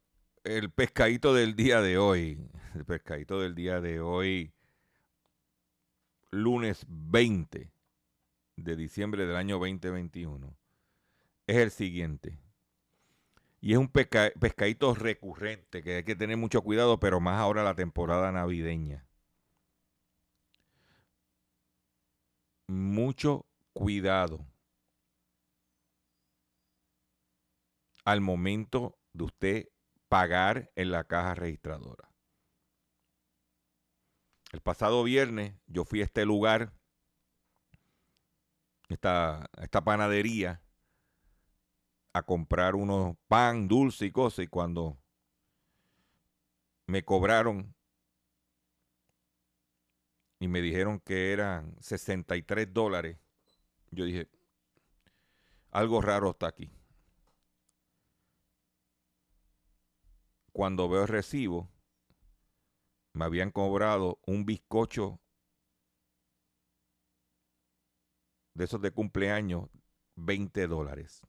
[0.45, 2.41] el pescadito del día de hoy,
[2.75, 4.51] el pescadito del día de hoy,
[6.31, 7.71] lunes 20
[8.57, 10.57] de diciembre del año 2021,
[11.47, 12.46] es el siguiente.
[13.67, 17.75] Y es un pescadito recurrente que hay que tener mucho cuidado, pero más ahora la
[17.75, 19.09] temporada navideña.
[22.69, 24.47] Mucho cuidado
[28.05, 29.69] al momento de usted
[30.07, 32.09] pagar en la caja registradora.
[34.53, 36.73] El pasado viernes yo fui a este lugar,
[38.89, 40.63] esta, esta panadería,
[42.17, 44.97] a comprar unos pan, dulce y cosas, y cuando
[46.87, 47.75] me cobraron
[50.41, 53.19] y me dijeron que eran 63 dólares,
[53.91, 54.31] yo dije,
[55.71, 56.71] algo raro está aquí.
[60.53, 61.69] Cuando veo el recibo,
[63.13, 65.21] me habían cobrado un bizcocho
[68.55, 69.69] de esos de cumpleaños,
[70.15, 71.21] 20 dólares.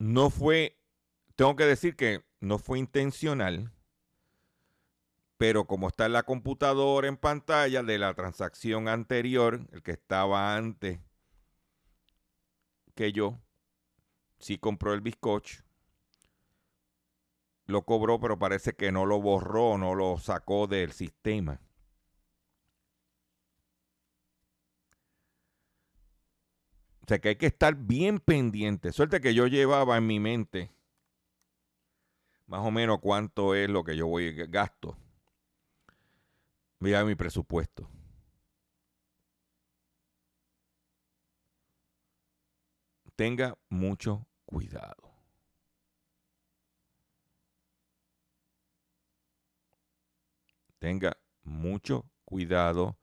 [0.00, 0.78] No fue,
[1.36, 3.70] tengo que decir que no fue intencional,
[5.36, 10.56] pero como está en la computadora en pantalla de la transacción anterior, el que estaba
[10.56, 11.00] antes
[12.94, 13.38] que yo,
[14.38, 15.64] sí compró el bizcocho,
[17.66, 21.60] lo cobró, pero parece que no lo borró, no lo sacó del sistema.
[27.10, 28.92] Sea que hay que estar bien pendiente.
[28.92, 30.70] Suerte que yo llevaba en mi mente
[32.46, 34.96] más o menos cuánto es lo que yo voy gasto.
[36.78, 37.88] Mira mi presupuesto.
[43.16, 45.12] Tenga mucho cuidado.
[50.78, 52.96] Tenga mucho cuidado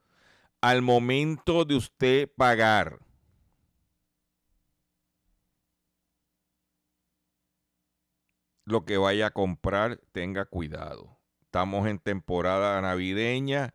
[0.62, 3.07] al momento de usted pagar.
[8.68, 11.18] Lo que vaya a comprar, tenga cuidado.
[11.42, 13.74] Estamos en temporada navideña,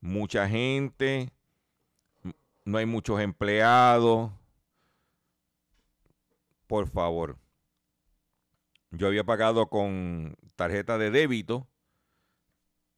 [0.00, 1.32] mucha gente,
[2.64, 4.30] no hay muchos empleados.
[6.68, 7.36] Por favor.
[8.90, 11.66] Yo había pagado con tarjeta de débito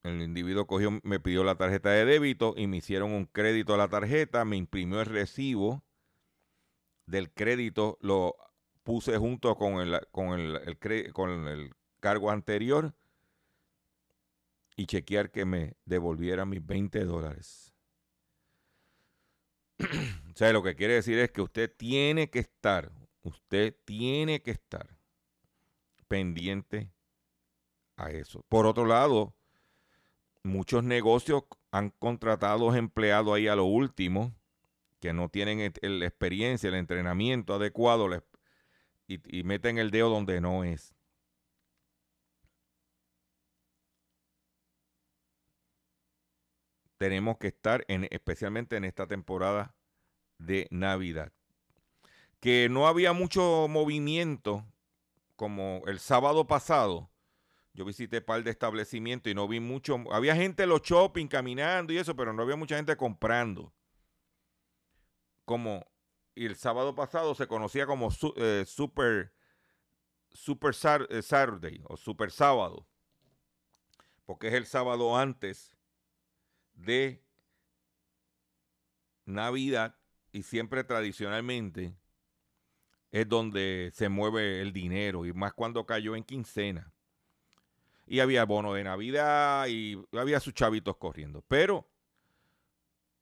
[0.03, 3.77] el individuo cogió, me pidió la tarjeta de débito y me hicieron un crédito a
[3.77, 5.83] la tarjeta, me imprimió el recibo
[7.05, 8.35] del crédito, lo
[8.83, 10.77] puse junto con el, con el,
[11.13, 12.93] con el cargo anterior
[14.75, 17.73] y chequear que me devolviera mis 20 dólares.
[19.79, 22.91] o sea, lo que quiere decir es que usted tiene que estar,
[23.23, 24.97] usted tiene que estar
[26.07, 26.89] pendiente
[27.97, 28.43] a eso.
[28.49, 29.33] Por otro lado,
[30.43, 34.35] muchos negocios han contratado empleados ahí a lo último
[34.99, 38.07] que no tienen la experiencia, el entrenamiento adecuado
[39.25, 40.93] y, meten el dedo donde no es.
[46.97, 49.75] Tenemos que estar en, especialmente en esta temporada
[50.37, 51.31] de Navidad.
[52.39, 54.65] Que no había mucho movimiento
[55.35, 57.11] como el sábado pasado
[57.73, 60.03] yo visité un par de establecimientos y no vi mucho.
[60.11, 63.73] Había gente en los shopping caminando y eso, pero no había mucha gente comprando.
[65.45, 65.85] Como
[66.35, 69.33] y el sábado pasado se conocía como eh, Super,
[70.33, 70.75] super
[71.09, 72.87] eh, Saturday o Super Sábado,
[74.25, 75.75] porque es el sábado antes
[76.73, 77.23] de
[79.25, 79.95] Navidad
[80.31, 81.95] y siempre tradicionalmente
[83.11, 86.93] es donde se mueve el dinero y más cuando cayó en quincena
[88.11, 91.43] y había bono de Navidad y había sus chavitos corriendo.
[91.47, 91.89] Pero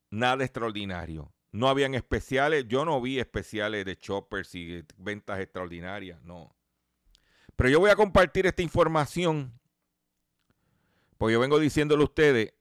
[0.09, 1.31] nada extraordinario.
[1.51, 6.55] No habían especiales, yo no vi especiales de choppers y ventas extraordinarias, no.
[7.55, 9.59] Pero yo voy a compartir esta información,
[11.17, 12.53] porque yo vengo diciéndole a ustedes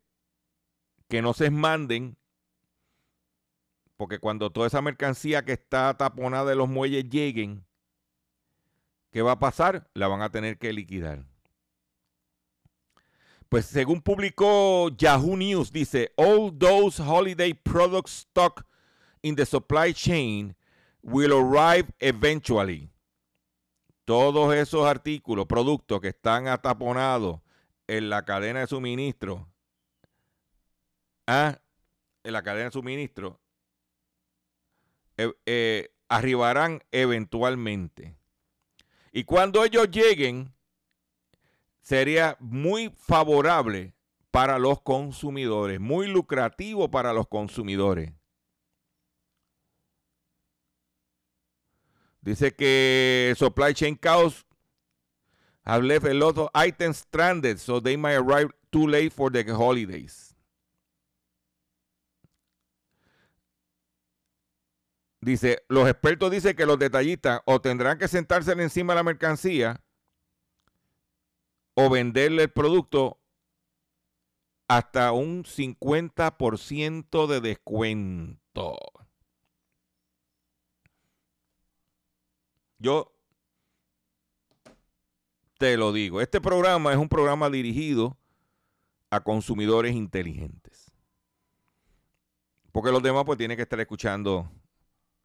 [1.09, 2.17] que no se manden,
[3.97, 7.67] porque cuando toda esa mercancía que está taponada de los muelles lleguen,
[9.11, 9.91] ¿qué va a pasar?
[9.95, 11.25] La van a tener que liquidar.
[13.49, 18.68] Pues según publicó Yahoo News, dice, all those holiday products stock
[19.29, 20.55] in the supply chain
[21.03, 22.91] will arrive eventually.
[24.05, 27.41] Todos esos artículos, productos que están ataponados
[27.87, 29.47] en la cadena de suministro,
[31.27, 31.59] ah,
[32.25, 33.39] en la cadena de suministro,
[35.19, 38.17] eh, eh, arribarán eventualmente.
[39.13, 40.55] Y cuando ellos lleguen,
[41.83, 43.95] sería muy favorable
[44.31, 48.13] para los consumidores, muy lucrativo para los consumidores.
[52.21, 54.45] Dice que supply chain cows
[55.65, 59.45] have left a lot of items stranded, so they might arrive too late for the
[59.55, 60.35] holidays.
[65.21, 69.83] Dice, los expertos dicen que los detallistas o tendrán que sentarse encima de la mercancía
[71.75, 73.21] o venderle el producto
[74.69, 78.79] hasta un 50% de descuento.
[82.79, 83.13] Yo
[85.59, 88.17] te lo digo, este programa es un programa dirigido
[89.11, 90.93] a consumidores inteligentes.
[92.71, 94.51] Porque los demás pues tienen que estar escuchando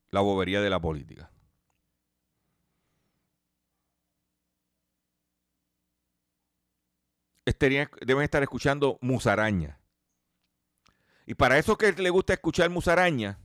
[0.10, 1.30] la bobería de la política.
[7.70, 9.80] deben estar escuchando musaraña.
[11.26, 13.40] Y para eso que le gusta escuchar musaraña,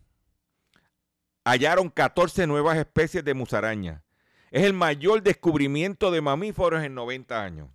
[1.49, 4.05] hallaron 14 nuevas especies de musaraña.
[4.51, 7.71] Es el mayor descubrimiento de mamíferos en 90 años.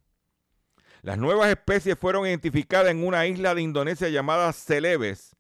[1.02, 5.36] Las nuevas especies fueron identificadas en una isla de Indonesia llamada Celebes,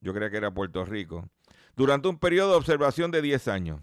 [0.00, 1.28] yo creo que era Puerto Rico,
[1.74, 3.80] durante un periodo de observación de 10 años.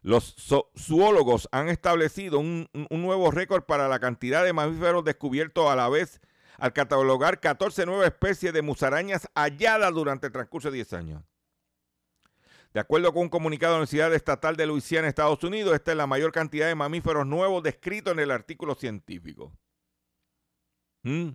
[0.00, 0.34] Los
[0.76, 5.88] zoólogos han establecido un, un, nuevo récord para la cantidad de mamíferos descubiertos a la
[5.88, 6.20] vez
[6.58, 11.22] al catalogar 14 nuevas especies de musarañas halladas durante el transcurso de 10 años.
[12.72, 15.96] De acuerdo con un comunicado de la Universidad Estatal de Luisiana, Estados Unidos, esta es
[15.96, 19.52] la mayor cantidad de mamíferos nuevos descritos en el artículo científico.
[21.02, 21.30] ¿Mm?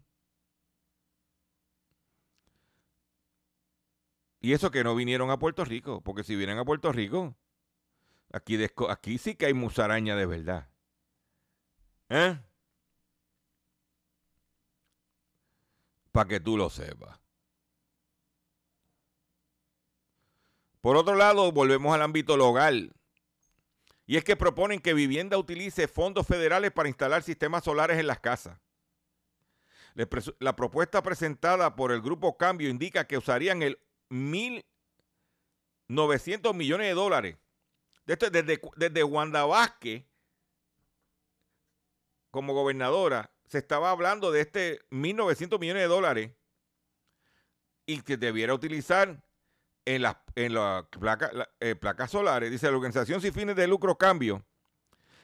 [4.41, 7.36] Y eso que no vinieron a Puerto Rico, porque si vienen a Puerto Rico,
[8.32, 8.58] aquí,
[8.89, 10.69] aquí sí que hay musaraña de verdad.
[12.10, 12.39] ¿Eh?
[16.12, 17.27] Para que tú lo sepas.
[20.88, 22.93] Por otro lado, volvemos al ámbito local.
[24.06, 28.21] Y es que proponen que vivienda utilice fondos federales para instalar sistemas solares en las
[28.21, 28.58] casas.
[30.39, 33.78] La propuesta presentada por el Grupo Cambio indica que usarían el
[34.10, 37.38] 1.900 millones de dólares.
[38.06, 40.06] Desde, desde, desde Wanda Vázquez,
[42.32, 46.32] como gobernadora, se estaba hablando de este 1.900 millones de dólares
[47.86, 49.27] y que debiera utilizar
[49.88, 50.86] en las en la
[51.62, 52.52] eh, placas solares.
[52.52, 54.45] Dice, la organización sin fines de lucro Cambio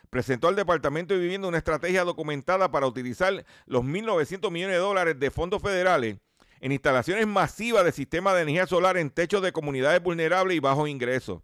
[0.10, 5.19] presentó al Departamento de Vivienda una estrategia documentada para utilizar los 1.900 millones de dólares
[5.19, 6.17] de fondos federales
[6.62, 10.88] en instalaciones masivas de sistemas de energía solar en techos de comunidades vulnerables y bajos
[10.88, 11.41] ingresos.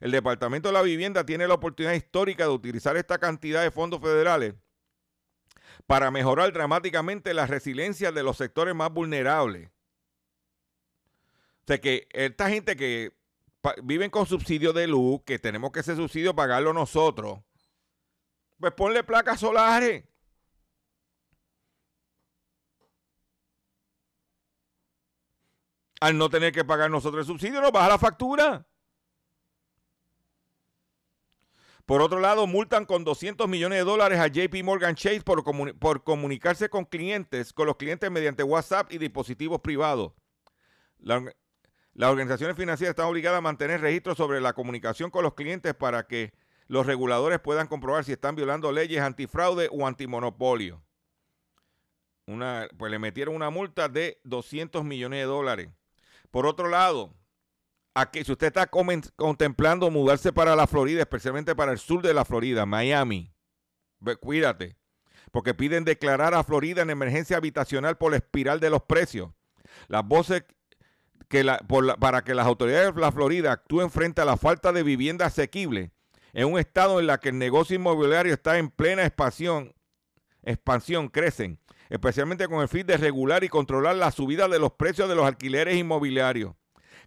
[0.00, 4.00] El Departamento de la Vivienda tiene la oportunidad histórica de utilizar esta cantidad de fondos
[4.02, 4.54] federales
[5.86, 9.70] para mejorar dramáticamente la resiliencia de los sectores más vulnerables
[11.68, 13.12] sea, que esta gente que
[13.82, 17.40] viven con subsidio de luz, que tenemos que ese subsidio pagarlo nosotros,
[18.58, 20.04] pues ponle placas solares.
[26.00, 28.66] Al no tener que pagar nosotros el subsidio, nos baja la factura.
[31.84, 35.42] Por otro lado, multan con 200 millones de dólares a JP Morgan Chase por,
[35.78, 40.12] por comunicarse con clientes, con los clientes mediante WhatsApp y dispositivos privados.
[40.98, 41.24] La,
[41.98, 46.06] las organizaciones financieras están obligadas a mantener registros sobre la comunicación con los clientes para
[46.06, 46.32] que
[46.68, 50.80] los reguladores puedan comprobar si están violando leyes antifraude o antimonopolio.
[52.26, 55.70] Una, pues le metieron una multa de 200 millones de dólares.
[56.30, 57.12] Por otro lado,
[57.94, 62.24] aquí, si usted está contemplando mudarse para la Florida, especialmente para el sur de la
[62.24, 63.34] Florida, Miami,
[64.20, 64.76] cuídate,
[65.32, 69.30] porque piden declarar a Florida en emergencia habitacional por la espiral de los precios.
[69.88, 70.44] Las voces
[71.28, 71.44] que
[72.00, 75.92] para que las autoridades de la Florida actúen frente a la falta de vivienda asequible
[76.32, 79.74] en un estado en la que el negocio inmobiliario está en plena expansión,
[80.42, 81.58] expansión crecen,
[81.90, 85.26] especialmente con el fin de regular y controlar la subida de los precios de los
[85.26, 86.54] alquileres inmobiliarios.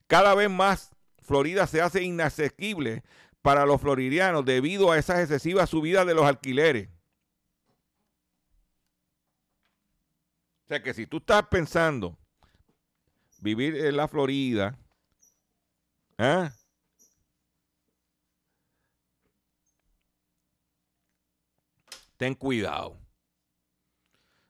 [0.08, 0.92] Cada vez más
[1.22, 3.04] Florida se hace inasequible
[3.42, 6.90] para los floridianos debido a esas excesivas subidas de los alquileres.
[10.66, 12.18] O sea que si tú estás pensando
[13.42, 14.78] vivir en la Florida,
[16.18, 16.50] ¿eh?
[22.18, 22.98] ten cuidado.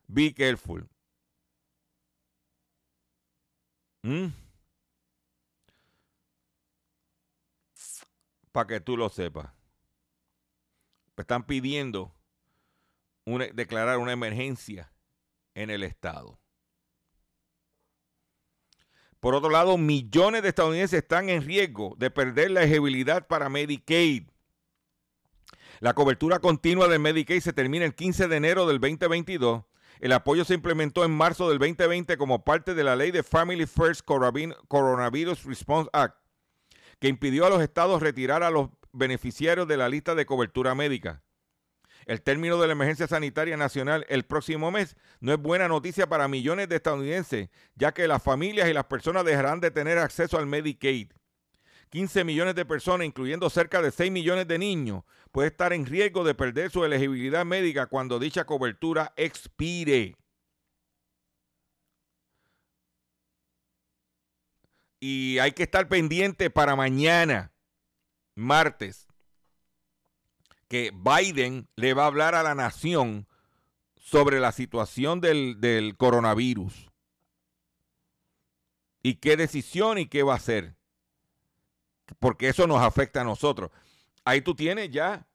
[0.07, 0.87] Be careful.
[4.03, 4.27] ¿Mm?
[8.51, 9.51] para que tú lo sepas.
[11.17, 12.13] Están pidiendo
[13.53, 14.91] declarar una emergencia
[15.53, 16.40] en el Estado.
[19.21, 24.23] Por otro lado, millones de estadounidenses están en riesgo de perder la elegibilidad para Medicaid.
[25.79, 29.63] La cobertura continua de Medicaid se termina el 15 de enero del 2022.
[29.99, 33.67] El apoyo se implementó en marzo del 2020 como parte de la ley de Family
[33.67, 36.17] First Coronavirus Response Act,
[36.99, 41.21] que impidió a los estados retirar a los beneficiarios de la lista de cobertura médica.
[42.05, 46.27] El término de la emergencia sanitaria nacional el próximo mes no es buena noticia para
[46.27, 50.47] millones de estadounidenses, ya que las familias y las personas dejarán de tener acceso al
[50.47, 51.11] Medicaid.
[51.89, 56.23] 15 millones de personas, incluyendo cerca de 6 millones de niños, pueden estar en riesgo
[56.23, 60.15] de perder su elegibilidad médica cuando dicha cobertura expire.
[65.01, 67.51] Y hay que estar pendiente para mañana,
[68.35, 69.07] martes,
[70.71, 73.27] que Biden le va a hablar a la nación
[73.97, 76.89] sobre la situación del, coronavirus.
[79.03, 80.77] Y qué decisión y qué va a hacer.
[82.19, 83.69] Porque eso nos afecta a nosotros.
[84.23, 85.27] Ahí tú tienes ya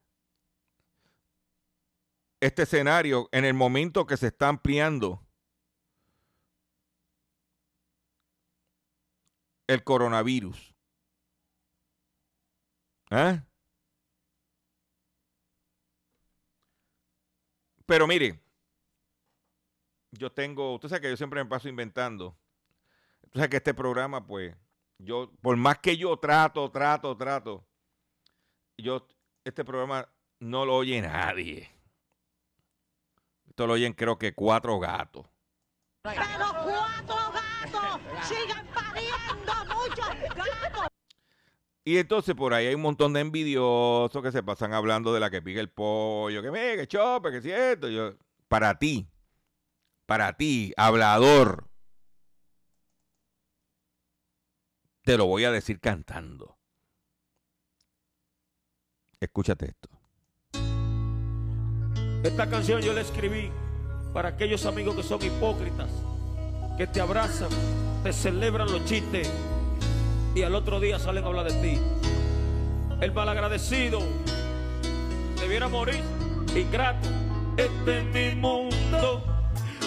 [2.41, 5.23] este escenario en el momento que se está ampliando
[9.67, 10.75] el coronavirus.
[13.11, 13.43] ¿Eh?
[17.87, 18.41] Pero mire,
[20.11, 22.37] yo tengo, usted sabe que yo siempre me paso inventando.
[23.23, 24.57] Usted sabe que este programa, pues,
[24.99, 27.65] yo, por más que yo trato, trato, trato,
[28.77, 29.07] yo,
[29.45, 30.09] este programa
[30.41, 31.71] no lo oye nadie.
[33.49, 35.27] Esto lo oyen creo que cuatro gatos.
[36.03, 40.89] Pero cuatro gatos sigan pariendo muchos gatos.
[41.89, 45.31] Y entonces por ahí hay un montón de envidiosos que se pasan hablando de la
[45.31, 47.89] que pica el pollo, que me, que chope, que cierto.
[47.89, 48.15] Yo,
[48.49, 49.09] para ti,
[50.05, 51.69] para ti, hablador,
[55.03, 56.59] te lo voy a decir cantando.
[59.21, 59.89] Escúchate esto.
[62.25, 63.53] Esta canción yo la escribí
[64.13, 65.93] para aquellos amigos que son hipócritas,
[66.77, 67.51] que te abrazan,
[68.03, 69.31] te celebran los chistes
[70.37, 71.81] y al otro día salen a hablar de ti.
[73.01, 74.01] El malagradecido
[75.41, 76.03] debiera morir
[76.55, 77.09] ingrato.
[77.57, 79.25] Este es mi mundo.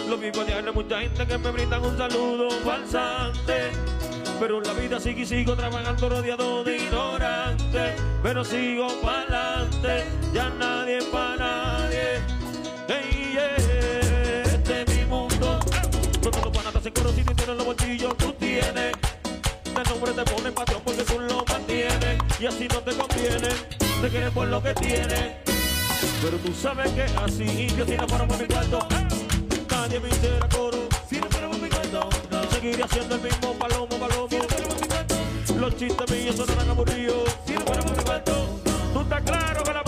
[0.09, 3.69] Lo mismo de mucha gente que me brindan un saludo falsante.
[4.39, 8.01] Pero en la vida sigo y sigo trabajando rodeado de ignorantes.
[8.23, 11.48] Pero sigo para adelante, ya nadie para
[20.23, 23.49] te pone patrón porque tú lo mantienes y así no te conviene,
[24.01, 25.35] te quieres por lo que tienes.
[26.21, 28.79] Pero tú sabes que así yo si no para mi cuarto,
[29.69, 30.89] nadie me hiciera coro.
[31.09, 32.09] Si no para mi cuarto,
[32.51, 34.27] seguiría haciendo el mismo palomo, palomo.
[34.29, 35.15] Si no para mi cuarto,
[35.57, 37.37] los chistes míos sonarán aburridos.
[37.45, 38.59] Si no para mi cuarto,
[38.93, 39.83] tú estás claro que la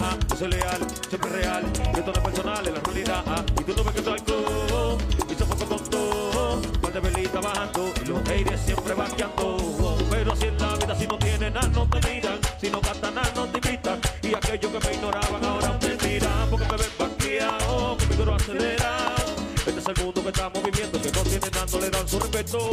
[0.00, 1.64] ah, yo soy leal, siempre real,
[1.96, 4.98] esto no es personal, es la realidad, y tú no ves que soy cool,
[5.28, 10.58] y poco tonto, par de velita bajando, y los haters siempre vaqueando, pero así en
[10.58, 13.68] la vida, si no tienen nada, no te miran, si no cantan nada, no te
[13.68, 18.34] invitan, y aquellos que me ignoraban ahora me miran, porque me ven vaqueado, conmigo no
[18.34, 19.34] acelerado,
[19.66, 22.18] este es el mundo que estamos viviendo, que no tienen nada, no le dan su
[22.18, 22.70] respeto,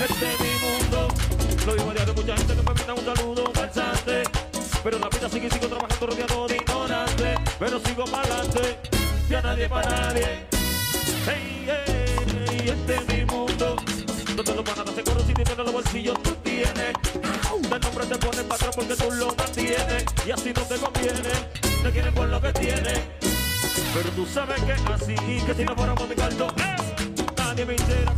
[0.00, 1.08] este es mi mundo,
[1.66, 3.45] lo digo a diario, mucha gente que me brinda un saludo,
[9.56, 10.46] nadie para nadie.
[11.26, 13.76] Hey, hey, este es mi mundo.
[14.36, 16.92] No te lo van a dar seguro si tienes en los bolsillos, tú tienes.
[17.72, 20.04] El nombre te pone patrón porque tú lo mantienes.
[20.26, 21.32] Y así no te conviene,
[21.82, 23.00] te quieren por lo que tienes.
[23.94, 25.14] Pero tú sabes que así,
[25.46, 26.48] que si no fuéramos mi caldo,
[27.38, 28.15] nadie me hiciera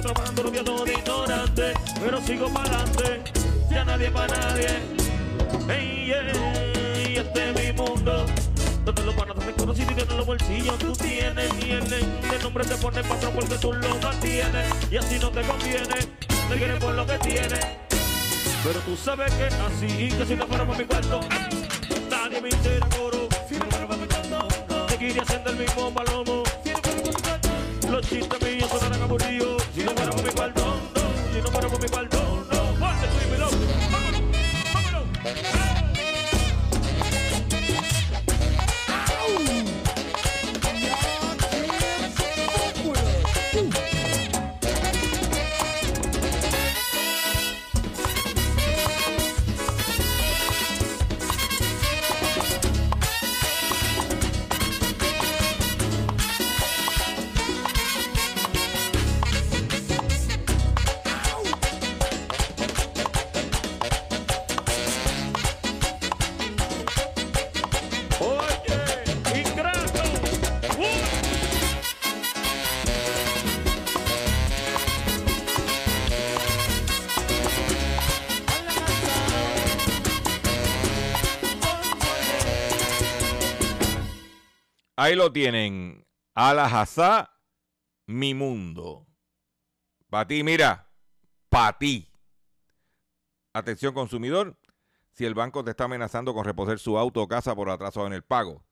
[0.00, 3.22] trabajando rodeado de ignorantes, pero sigo para adelante,
[3.70, 4.66] ya nadie para nadie.
[5.68, 8.26] Ey, ey, este es mi mundo.
[8.84, 12.64] Donde los panas te conocen y en los bolsillos tú tienes y el, el nombre
[12.64, 15.96] te pone patrón porque tú lo mantienes y así no te conviene,
[16.48, 17.66] te quieres por lo que tienes.
[18.62, 21.20] Pero tú sabes que así, que si no fuera por mi cuarto,
[22.10, 23.28] nadie me hiciera coro.
[23.48, 24.48] Si no fuera por mi cuarto,
[24.88, 26.42] seguiría siendo el mismo palomo.
[26.62, 27.48] Si no fuera mi cuarto,
[27.90, 28.43] los chistes
[85.04, 86.06] Ahí lo tienen.
[86.34, 87.30] Alajazá,
[88.06, 89.06] mi mundo.
[90.08, 90.88] Para ti, mira,
[91.50, 92.10] para ti.
[93.52, 94.56] Atención consumidor,
[95.12, 98.14] si el banco te está amenazando con reposer su auto o casa por atraso en
[98.14, 98.64] el pago.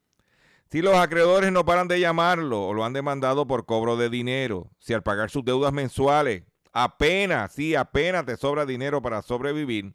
[0.70, 4.70] Si los acreedores no paran de llamarlo o lo han demandado por cobro de dinero.
[4.78, 9.94] Si al pagar sus deudas mensuales apenas, sí, apenas te sobra dinero para sobrevivir.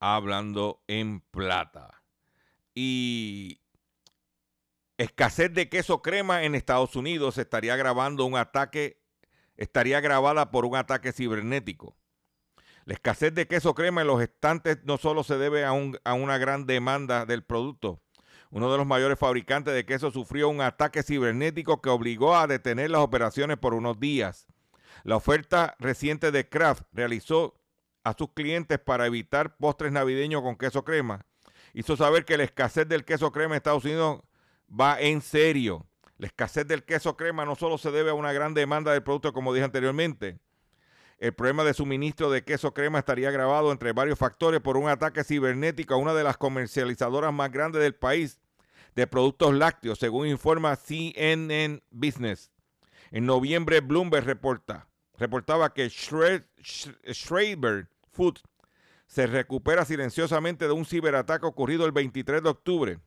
[0.00, 2.02] Hablando en Plata.
[2.74, 3.60] Y
[4.96, 9.00] escasez de queso crema en Estados Unidos estaría grabando un ataque,
[9.56, 11.96] estaría grabada por un ataque cibernético.
[12.84, 16.14] La escasez de queso crema en los estantes no solo se debe a, un- a
[16.14, 18.00] una gran demanda del producto.
[18.50, 22.90] Uno de los mayores fabricantes de queso sufrió un ataque cibernético que obligó a detener
[22.90, 24.46] las operaciones por unos días.
[25.04, 27.57] La oferta reciente de Kraft realizó
[28.08, 31.24] a sus clientes para evitar postres navideños con queso crema.
[31.74, 34.20] Hizo saber que la escasez del queso crema en Estados Unidos
[34.68, 35.86] va en serio.
[36.16, 39.32] La escasez del queso crema no solo se debe a una gran demanda del producto,
[39.32, 40.38] como dije anteriormente.
[41.18, 45.24] El problema de suministro de queso crema estaría agravado entre varios factores por un ataque
[45.24, 48.40] cibernético a una de las comercializadoras más grandes del país
[48.94, 52.52] de productos lácteos, según informa CNN Business.
[53.10, 57.88] En noviembre, Bloomberg reporta, reportaba que Schreiber
[58.18, 58.40] Food
[59.06, 62.98] se recupera silenciosamente de un ciberataque ocurrido el 23 de octubre.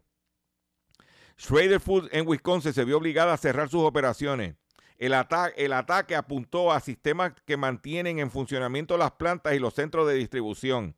[1.37, 4.55] Schrader Food en Wisconsin se vio obligada a cerrar sus operaciones.
[4.97, 5.13] El,
[5.57, 10.13] el ataque apuntó a sistemas que mantienen en funcionamiento las plantas y los centros de
[10.13, 10.95] distribución.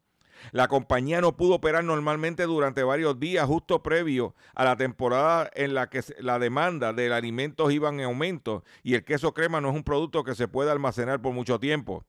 [0.51, 5.73] La compañía no pudo operar normalmente durante varios días justo previo a la temporada en
[5.73, 9.75] la que la demanda de alimentos iba en aumento y el queso crema no es
[9.75, 12.05] un producto que se puede almacenar por mucho tiempo.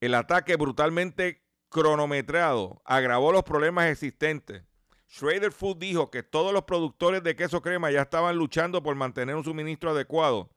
[0.00, 4.62] El ataque brutalmente cronometrado agravó los problemas existentes.
[5.08, 9.36] Schrader Food dijo que todos los productores de queso crema ya estaban luchando por mantener
[9.36, 10.50] un suministro adecuado,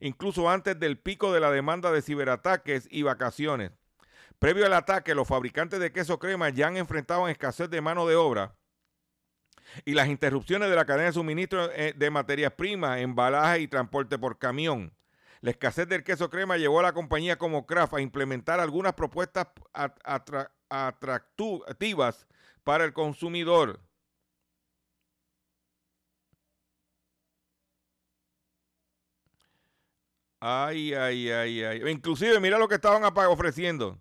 [0.00, 3.72] incluso antes del pico de la demanda de ciberataques y vacaciones.
[4.38, 8.16] Previo al ataque, los fabricantes de queso crema ya han enfrentado escasez de mano de
[8.16, 8.56] obra
[9.84, 14.18] y las interrupciones de la cadena de suministro eh, de materias primas, embalaje y transporte
[14.18, 14.92] por camión.
[15.42, 19.46] La escasez del queso crema llevó a la compañía como Kraft a implementar algunas propuestas
[19.72, 22.26] at- atra- atractivas
[22.64, 23.80] para el consumidor.
[30.40, 31.90] Ay, ay, ay, ay.
[31.90, 34.00] Inclusive, mira lo que estaban ofreciendo.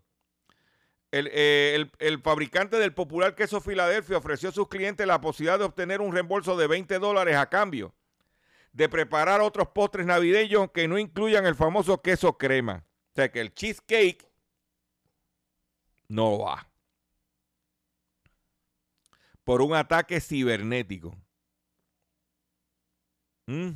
[1.11, 5.65] Eh, el, el, fabricante del popular queso Filadelfia ofreció a sus clientes la posibilidad de
[5.65, 7.95] obtener un reembolso de 20 dólares a cambio
[8.71, 12.85] de preparar otros postres navideños que no incluyan el famoso queso crema.
[13.11, 14.29] O sea que el cheesecake
[16.07, 16.67] no va.
[19.43, 21.15] Por un ataque cibernético.
[23.47, 23.71] ¿Mm?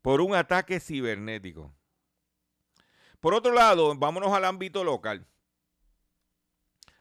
[0.00, 1.74] Por un ataque cibernético.
[3.20, 5.26] Por otro lado, vámonos al ámbito local.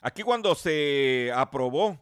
[0.01, 1.97] Aquí cuando se aprobó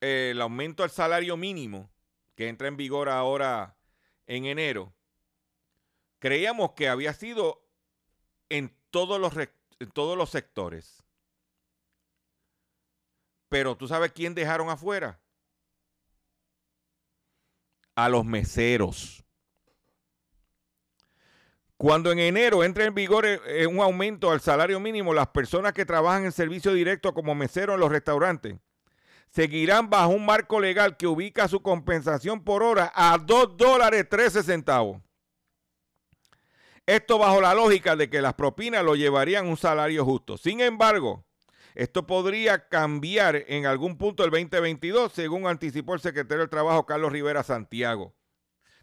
[0.00, 1.90] el aumento al salario mínimo,
[2.34, 3.76] que entra en vigor ahora
[4.26, 4.92] en enero,
[6.18, 7.62] creíamos que había sido
[8.48, 9.34] en todos los,
[9.92, 11.02] todos los sectores.
[13.48, 15.20] Pero tú sabes quién dejaron afuera?
[17.94, 19.24] A los meseros.
[21.76, 25.74] Cuando en enero entra en vigor eh, eh, un aumento al salario mínimo, las personas
[25.74, 28.58] que trabajan en servicio directo como mesero en los restaurantes
[29.36, 34.42] seguirán bajo un marco legal que ubica su compensación por hora a 2 dólares 13
[34.42, 35.02] centavos.
[36.86, 40.38] Esto bajo la lógica de que las propinas lo llevarían un salario justo.
[40.38, 41.26] Sin embargo,
[41.74, 47.12] esto podría cambiar en algún punto del 2022, según anticipó el secretario del Trabajo, Carlos
[47.12, 48.14] Rivera Santiago.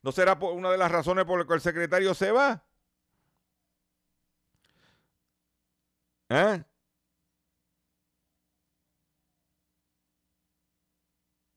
[0.04, 2.64] ¿No será una de las razones por las que el secretario se va?
[6.30, 6.64] ¿Eh?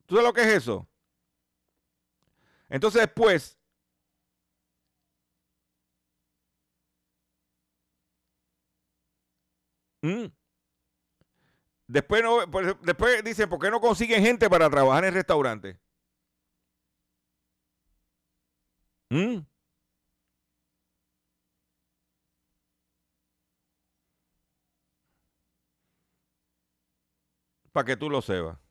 [0.06, 0.88] ¿Tú sabes lo que es eso?
[2.68, 3.58] Entonces después,
[10.02, 10.26] ¿Mm?
[11.88, 12.38] después, no,
[12.82, 15.78] después dicen, ¿por qué no consiguen gente para trabajar en el restaurante?
[19.10, 19.40] ¿Mm?
[27.72, 28.65] Para que tú lo sepas.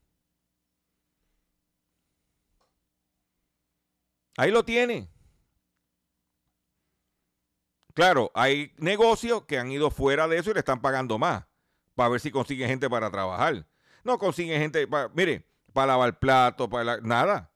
[4.37, 5.09] Ahí lo tiene.
[7.93, 11.45] Claro, hay negocios que han ido fuera de eso y le están pagando más
[11.95, 13.65] para ver si consiguen gente para trabajar.
[14.03, 17.51] No consiguen gente, para, mire, para lavar plato, para nada.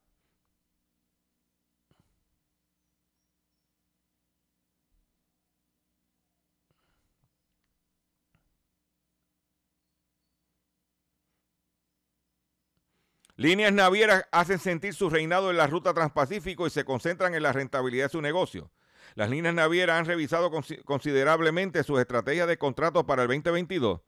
[13.39, 17.53] Líneas navieras hacen sentir su reinado en la ruta transpacífico y se concentran en la
[17.53, 18.69] rentabilidad de su negocio.
[19.15, 20.51] Las líneas navieras han revisado
[20.83, 24.01] considerablemente sus estrategias de contratos para el 2022.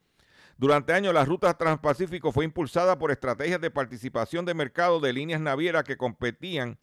[0.58, 5.40] Durante años, la ruta transpacífico fue impulsada por estrategias de participación de mercado de líneas
[5.40, 6.78] navieras que competían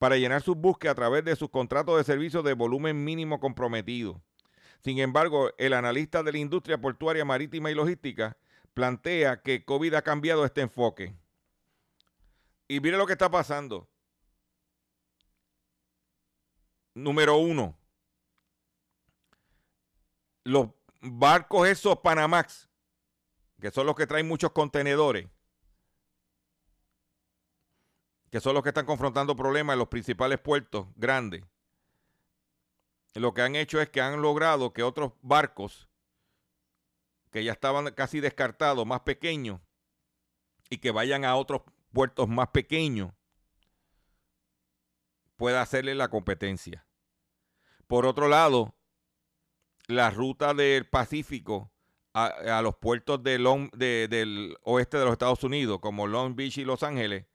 [0.00, 4.20] para llenar sus búsquedas a través de sus contratos de servicio de volumen mínimo comprometido.
[4.82, 8.36] Sin embargo, el analista de la industria portuaria marítima y logística
[8.74, 11.14] plantea que COVID ha cambiado este enfoque.
[12.72, 13.86] Y mire lo que está pasando.
[16.94, 17.76] Número uno,
[20.44, 20.70] los
[21.02, 22.70] barcos esos Panamax,
[23.60, 25.28] que son los que traen muchos contenedores,
[28.30, 31.44] que son los que están confrontando problemas en los principales puertos grandes,
[33.12, 35.90] lo que han hecho es que han logrado que otros barcos
[37.30, 39.60] que ya estaban casi descartados, más pequeños,
[40.70, 41.60] y que vayan a otros
[41.92, 43.12] puertos más pequeños
[45.36, 46.86] pueda hacerle la competencia.
[47.86, 48.74] Por otro lado,
[49.86, 51.72] la ruta del Pacífico
[52.14, 53.38] a, los puertos de
[54.08, 57.26] del oeste de los Estados Unidos, como Long Beach y Los Ángeles,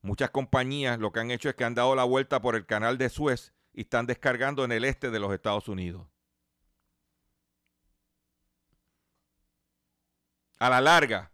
[0.00, 2.98] muchas compañías lo que han hecho es que han dado la vuelta por el canal
[2.98, 6.06] de Suez y están descargando en el este de los Estados Unidos.
[10.58, 11.33] A la larga,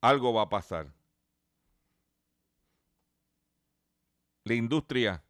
[0.00, 0.92] algo va a pasar.
[4.44, 5.22] La industria.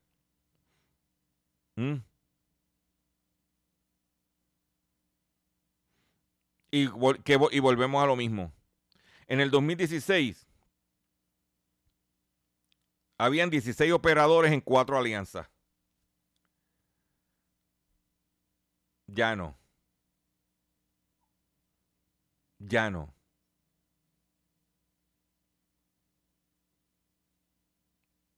[6.73, 8.53] Y, y volvemos a lo mismo.
[9.27, 10.47] En el 2016
[13.19, 15.49] habían 16 operadores en cuatro alianzas.
[19.07, 19.59] Ya no.
[22.61, 23.13] Ya no.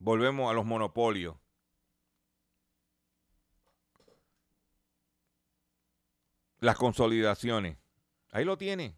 [0.02, 1.36] volvemos a los monopolios.
[6.58, 7.78] Las consolidaciones.
[8.30, 8.96] Ahí lo tiene.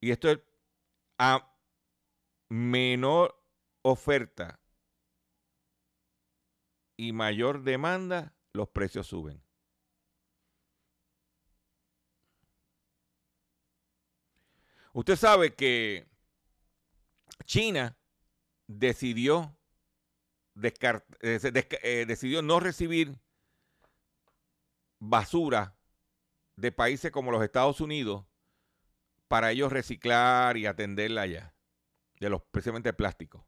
[0.00, 0.38] Y esto es
[1.18, 1.54] a
[2.48, 3.36] menor
[3.82, 4.60] oferta
[6.96, 9.42] y mayor demanda, los precios suben.
[14.92, 16.08] Usted sabe que
[17.44, 17.99] China
[18.70, 19.56] decidió,
[20.62, 20.72] eh,
[21.22, 23.18] eh, decidió no recibir
[25.00, 25.76] basura
[26.56, 28.24] de países como los Estados Unidos
[29.28, 31.54] para ellos reciclar y atenderla allá,
[32.20, 33.42] de los precisamente plásticos.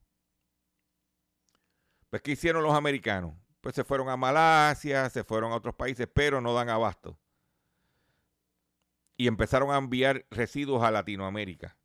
[2.11, 3.35] Pues, ¿qué hicieron los americanos?
[3.61, 7.19] Pues se fueron a Malasia, se fueron a otros países, pero no dan abasto.
[9.17, 11.77] Y empezaron a enviar residuos a Latinoamérica.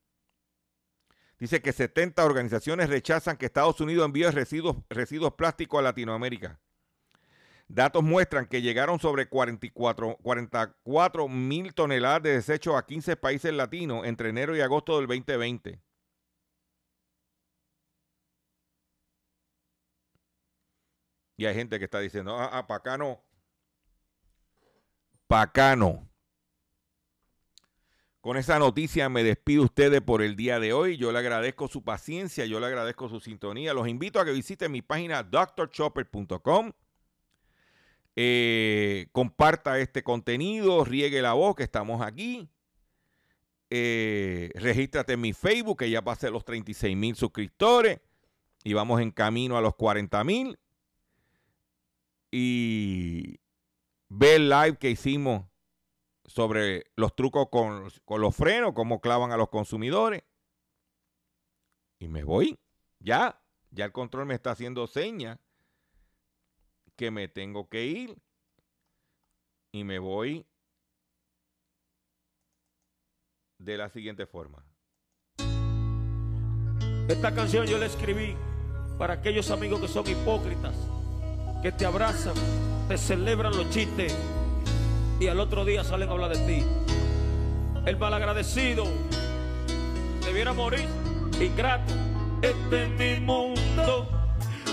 [1.40, 6.60] Dice que 70 organizaciones rechazan que Estados Unidos envíe residuos, plásticos a Latinoamérica.
[7.68, 14.30] Datos muestran que llegaron sobre 44 mil toneladas de desechos a 15 países latinos entre
[14.30, 15.82] enero y agosto del 2020.
[21.40, 23.24] Y hay gente que está diciendo, ah, ah para acá no.
[25.76, 26.07] No.
[28.28, 30.98] Con esa noticia me despido ustedes por el día de hoy.
[30.98, 33.74] Yo le agradezco su paciencia, yo le agradezco su sintonía.
[33.74, 36.74] Los invito a que visiten mi página drchopper.com.
[38.18, 42.50] Eh, comparta este contenido, riegue la voz que estamos aquí.
[43.70, 48.02] Eh, regístrate en mi Facebook, que ya pasé los 36 mil suscriptores
[48.62, 50.60] y vamos en camino a los 40 mil.
[52.30, 53.40] Y
[54.10, 55.46] ve el live que hicimos
[56.28, 60.24] sobre los trucos con, con los frenos, cómo clavan a los consumidores.
[62.00, 62.60] Y me voy.
[63.00, 65.40] Ya, ya el control me está haciendo señas
[66.96, 68.18] que me tengo que ir
[69.72, 70.46] y me voy
[73.60, 74.66] de la siguiente forma.
[77.08, 78.36] Esta canción yo la escribí
[78.98, 80.76] para aquellos amigos que son hipócritas,
[81.62, 82.36] que te abrazan,
[82.88, 84.14] te celebran los chistes
[85.20, 86.66] y al otro día salen a hablar de ti.
[87.86, 88.86] El malagradecido
[90.26, 90.86] debiera morir
[91.40, 91.94] ingrato.
[92.42, 94.08] Este es mi mundo.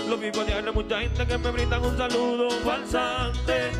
[0.07, 3.71] Lo mismo de mucha gente que me brindan un saludo falsante.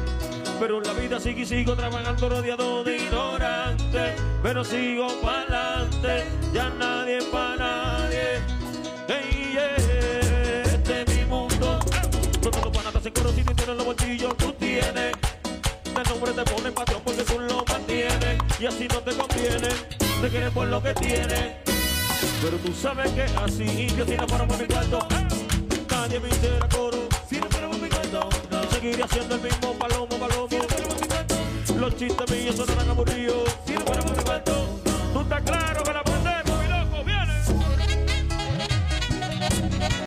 [0.59, 4.13] Pero la vida sigo y sigo trabajando rodeado de ignorantes.
[4.41, 8.39] Pero sigo para adelante, ya nadie para nadie.
[9.07, 9.57] Hey,
[10.65, 11.79] Este es mi mundo.
[12.41, 14.44] Donde los panatas se coro si tienen los bolsillos.
[15.95, 18.37] De nombre te ponen patrón porque tú lo mantienes.
[18.59, 19.69] Y así no te conviene.
[20.21, 21.53] Te quieren por lo que tienes.
[22.41, 24.99] Pero tú sabes que así yo si no para mi cuarto
[26.07, 27.07] nadie me hiciera coro.
[27.29, 28.63] Si no fuéramos mi cuento, no.
[28.71, 30.47] seguiría siendo el mismo palomo, palomo.
[30.49, 31.35] Si no fuéramos mi cuento,
[31.79, 33.57] los chistes míos sonarán aburridos.
[33.65, 34.81] Si no fuéramos mi cuento,
[35.13, 36.14] tú estás claro que la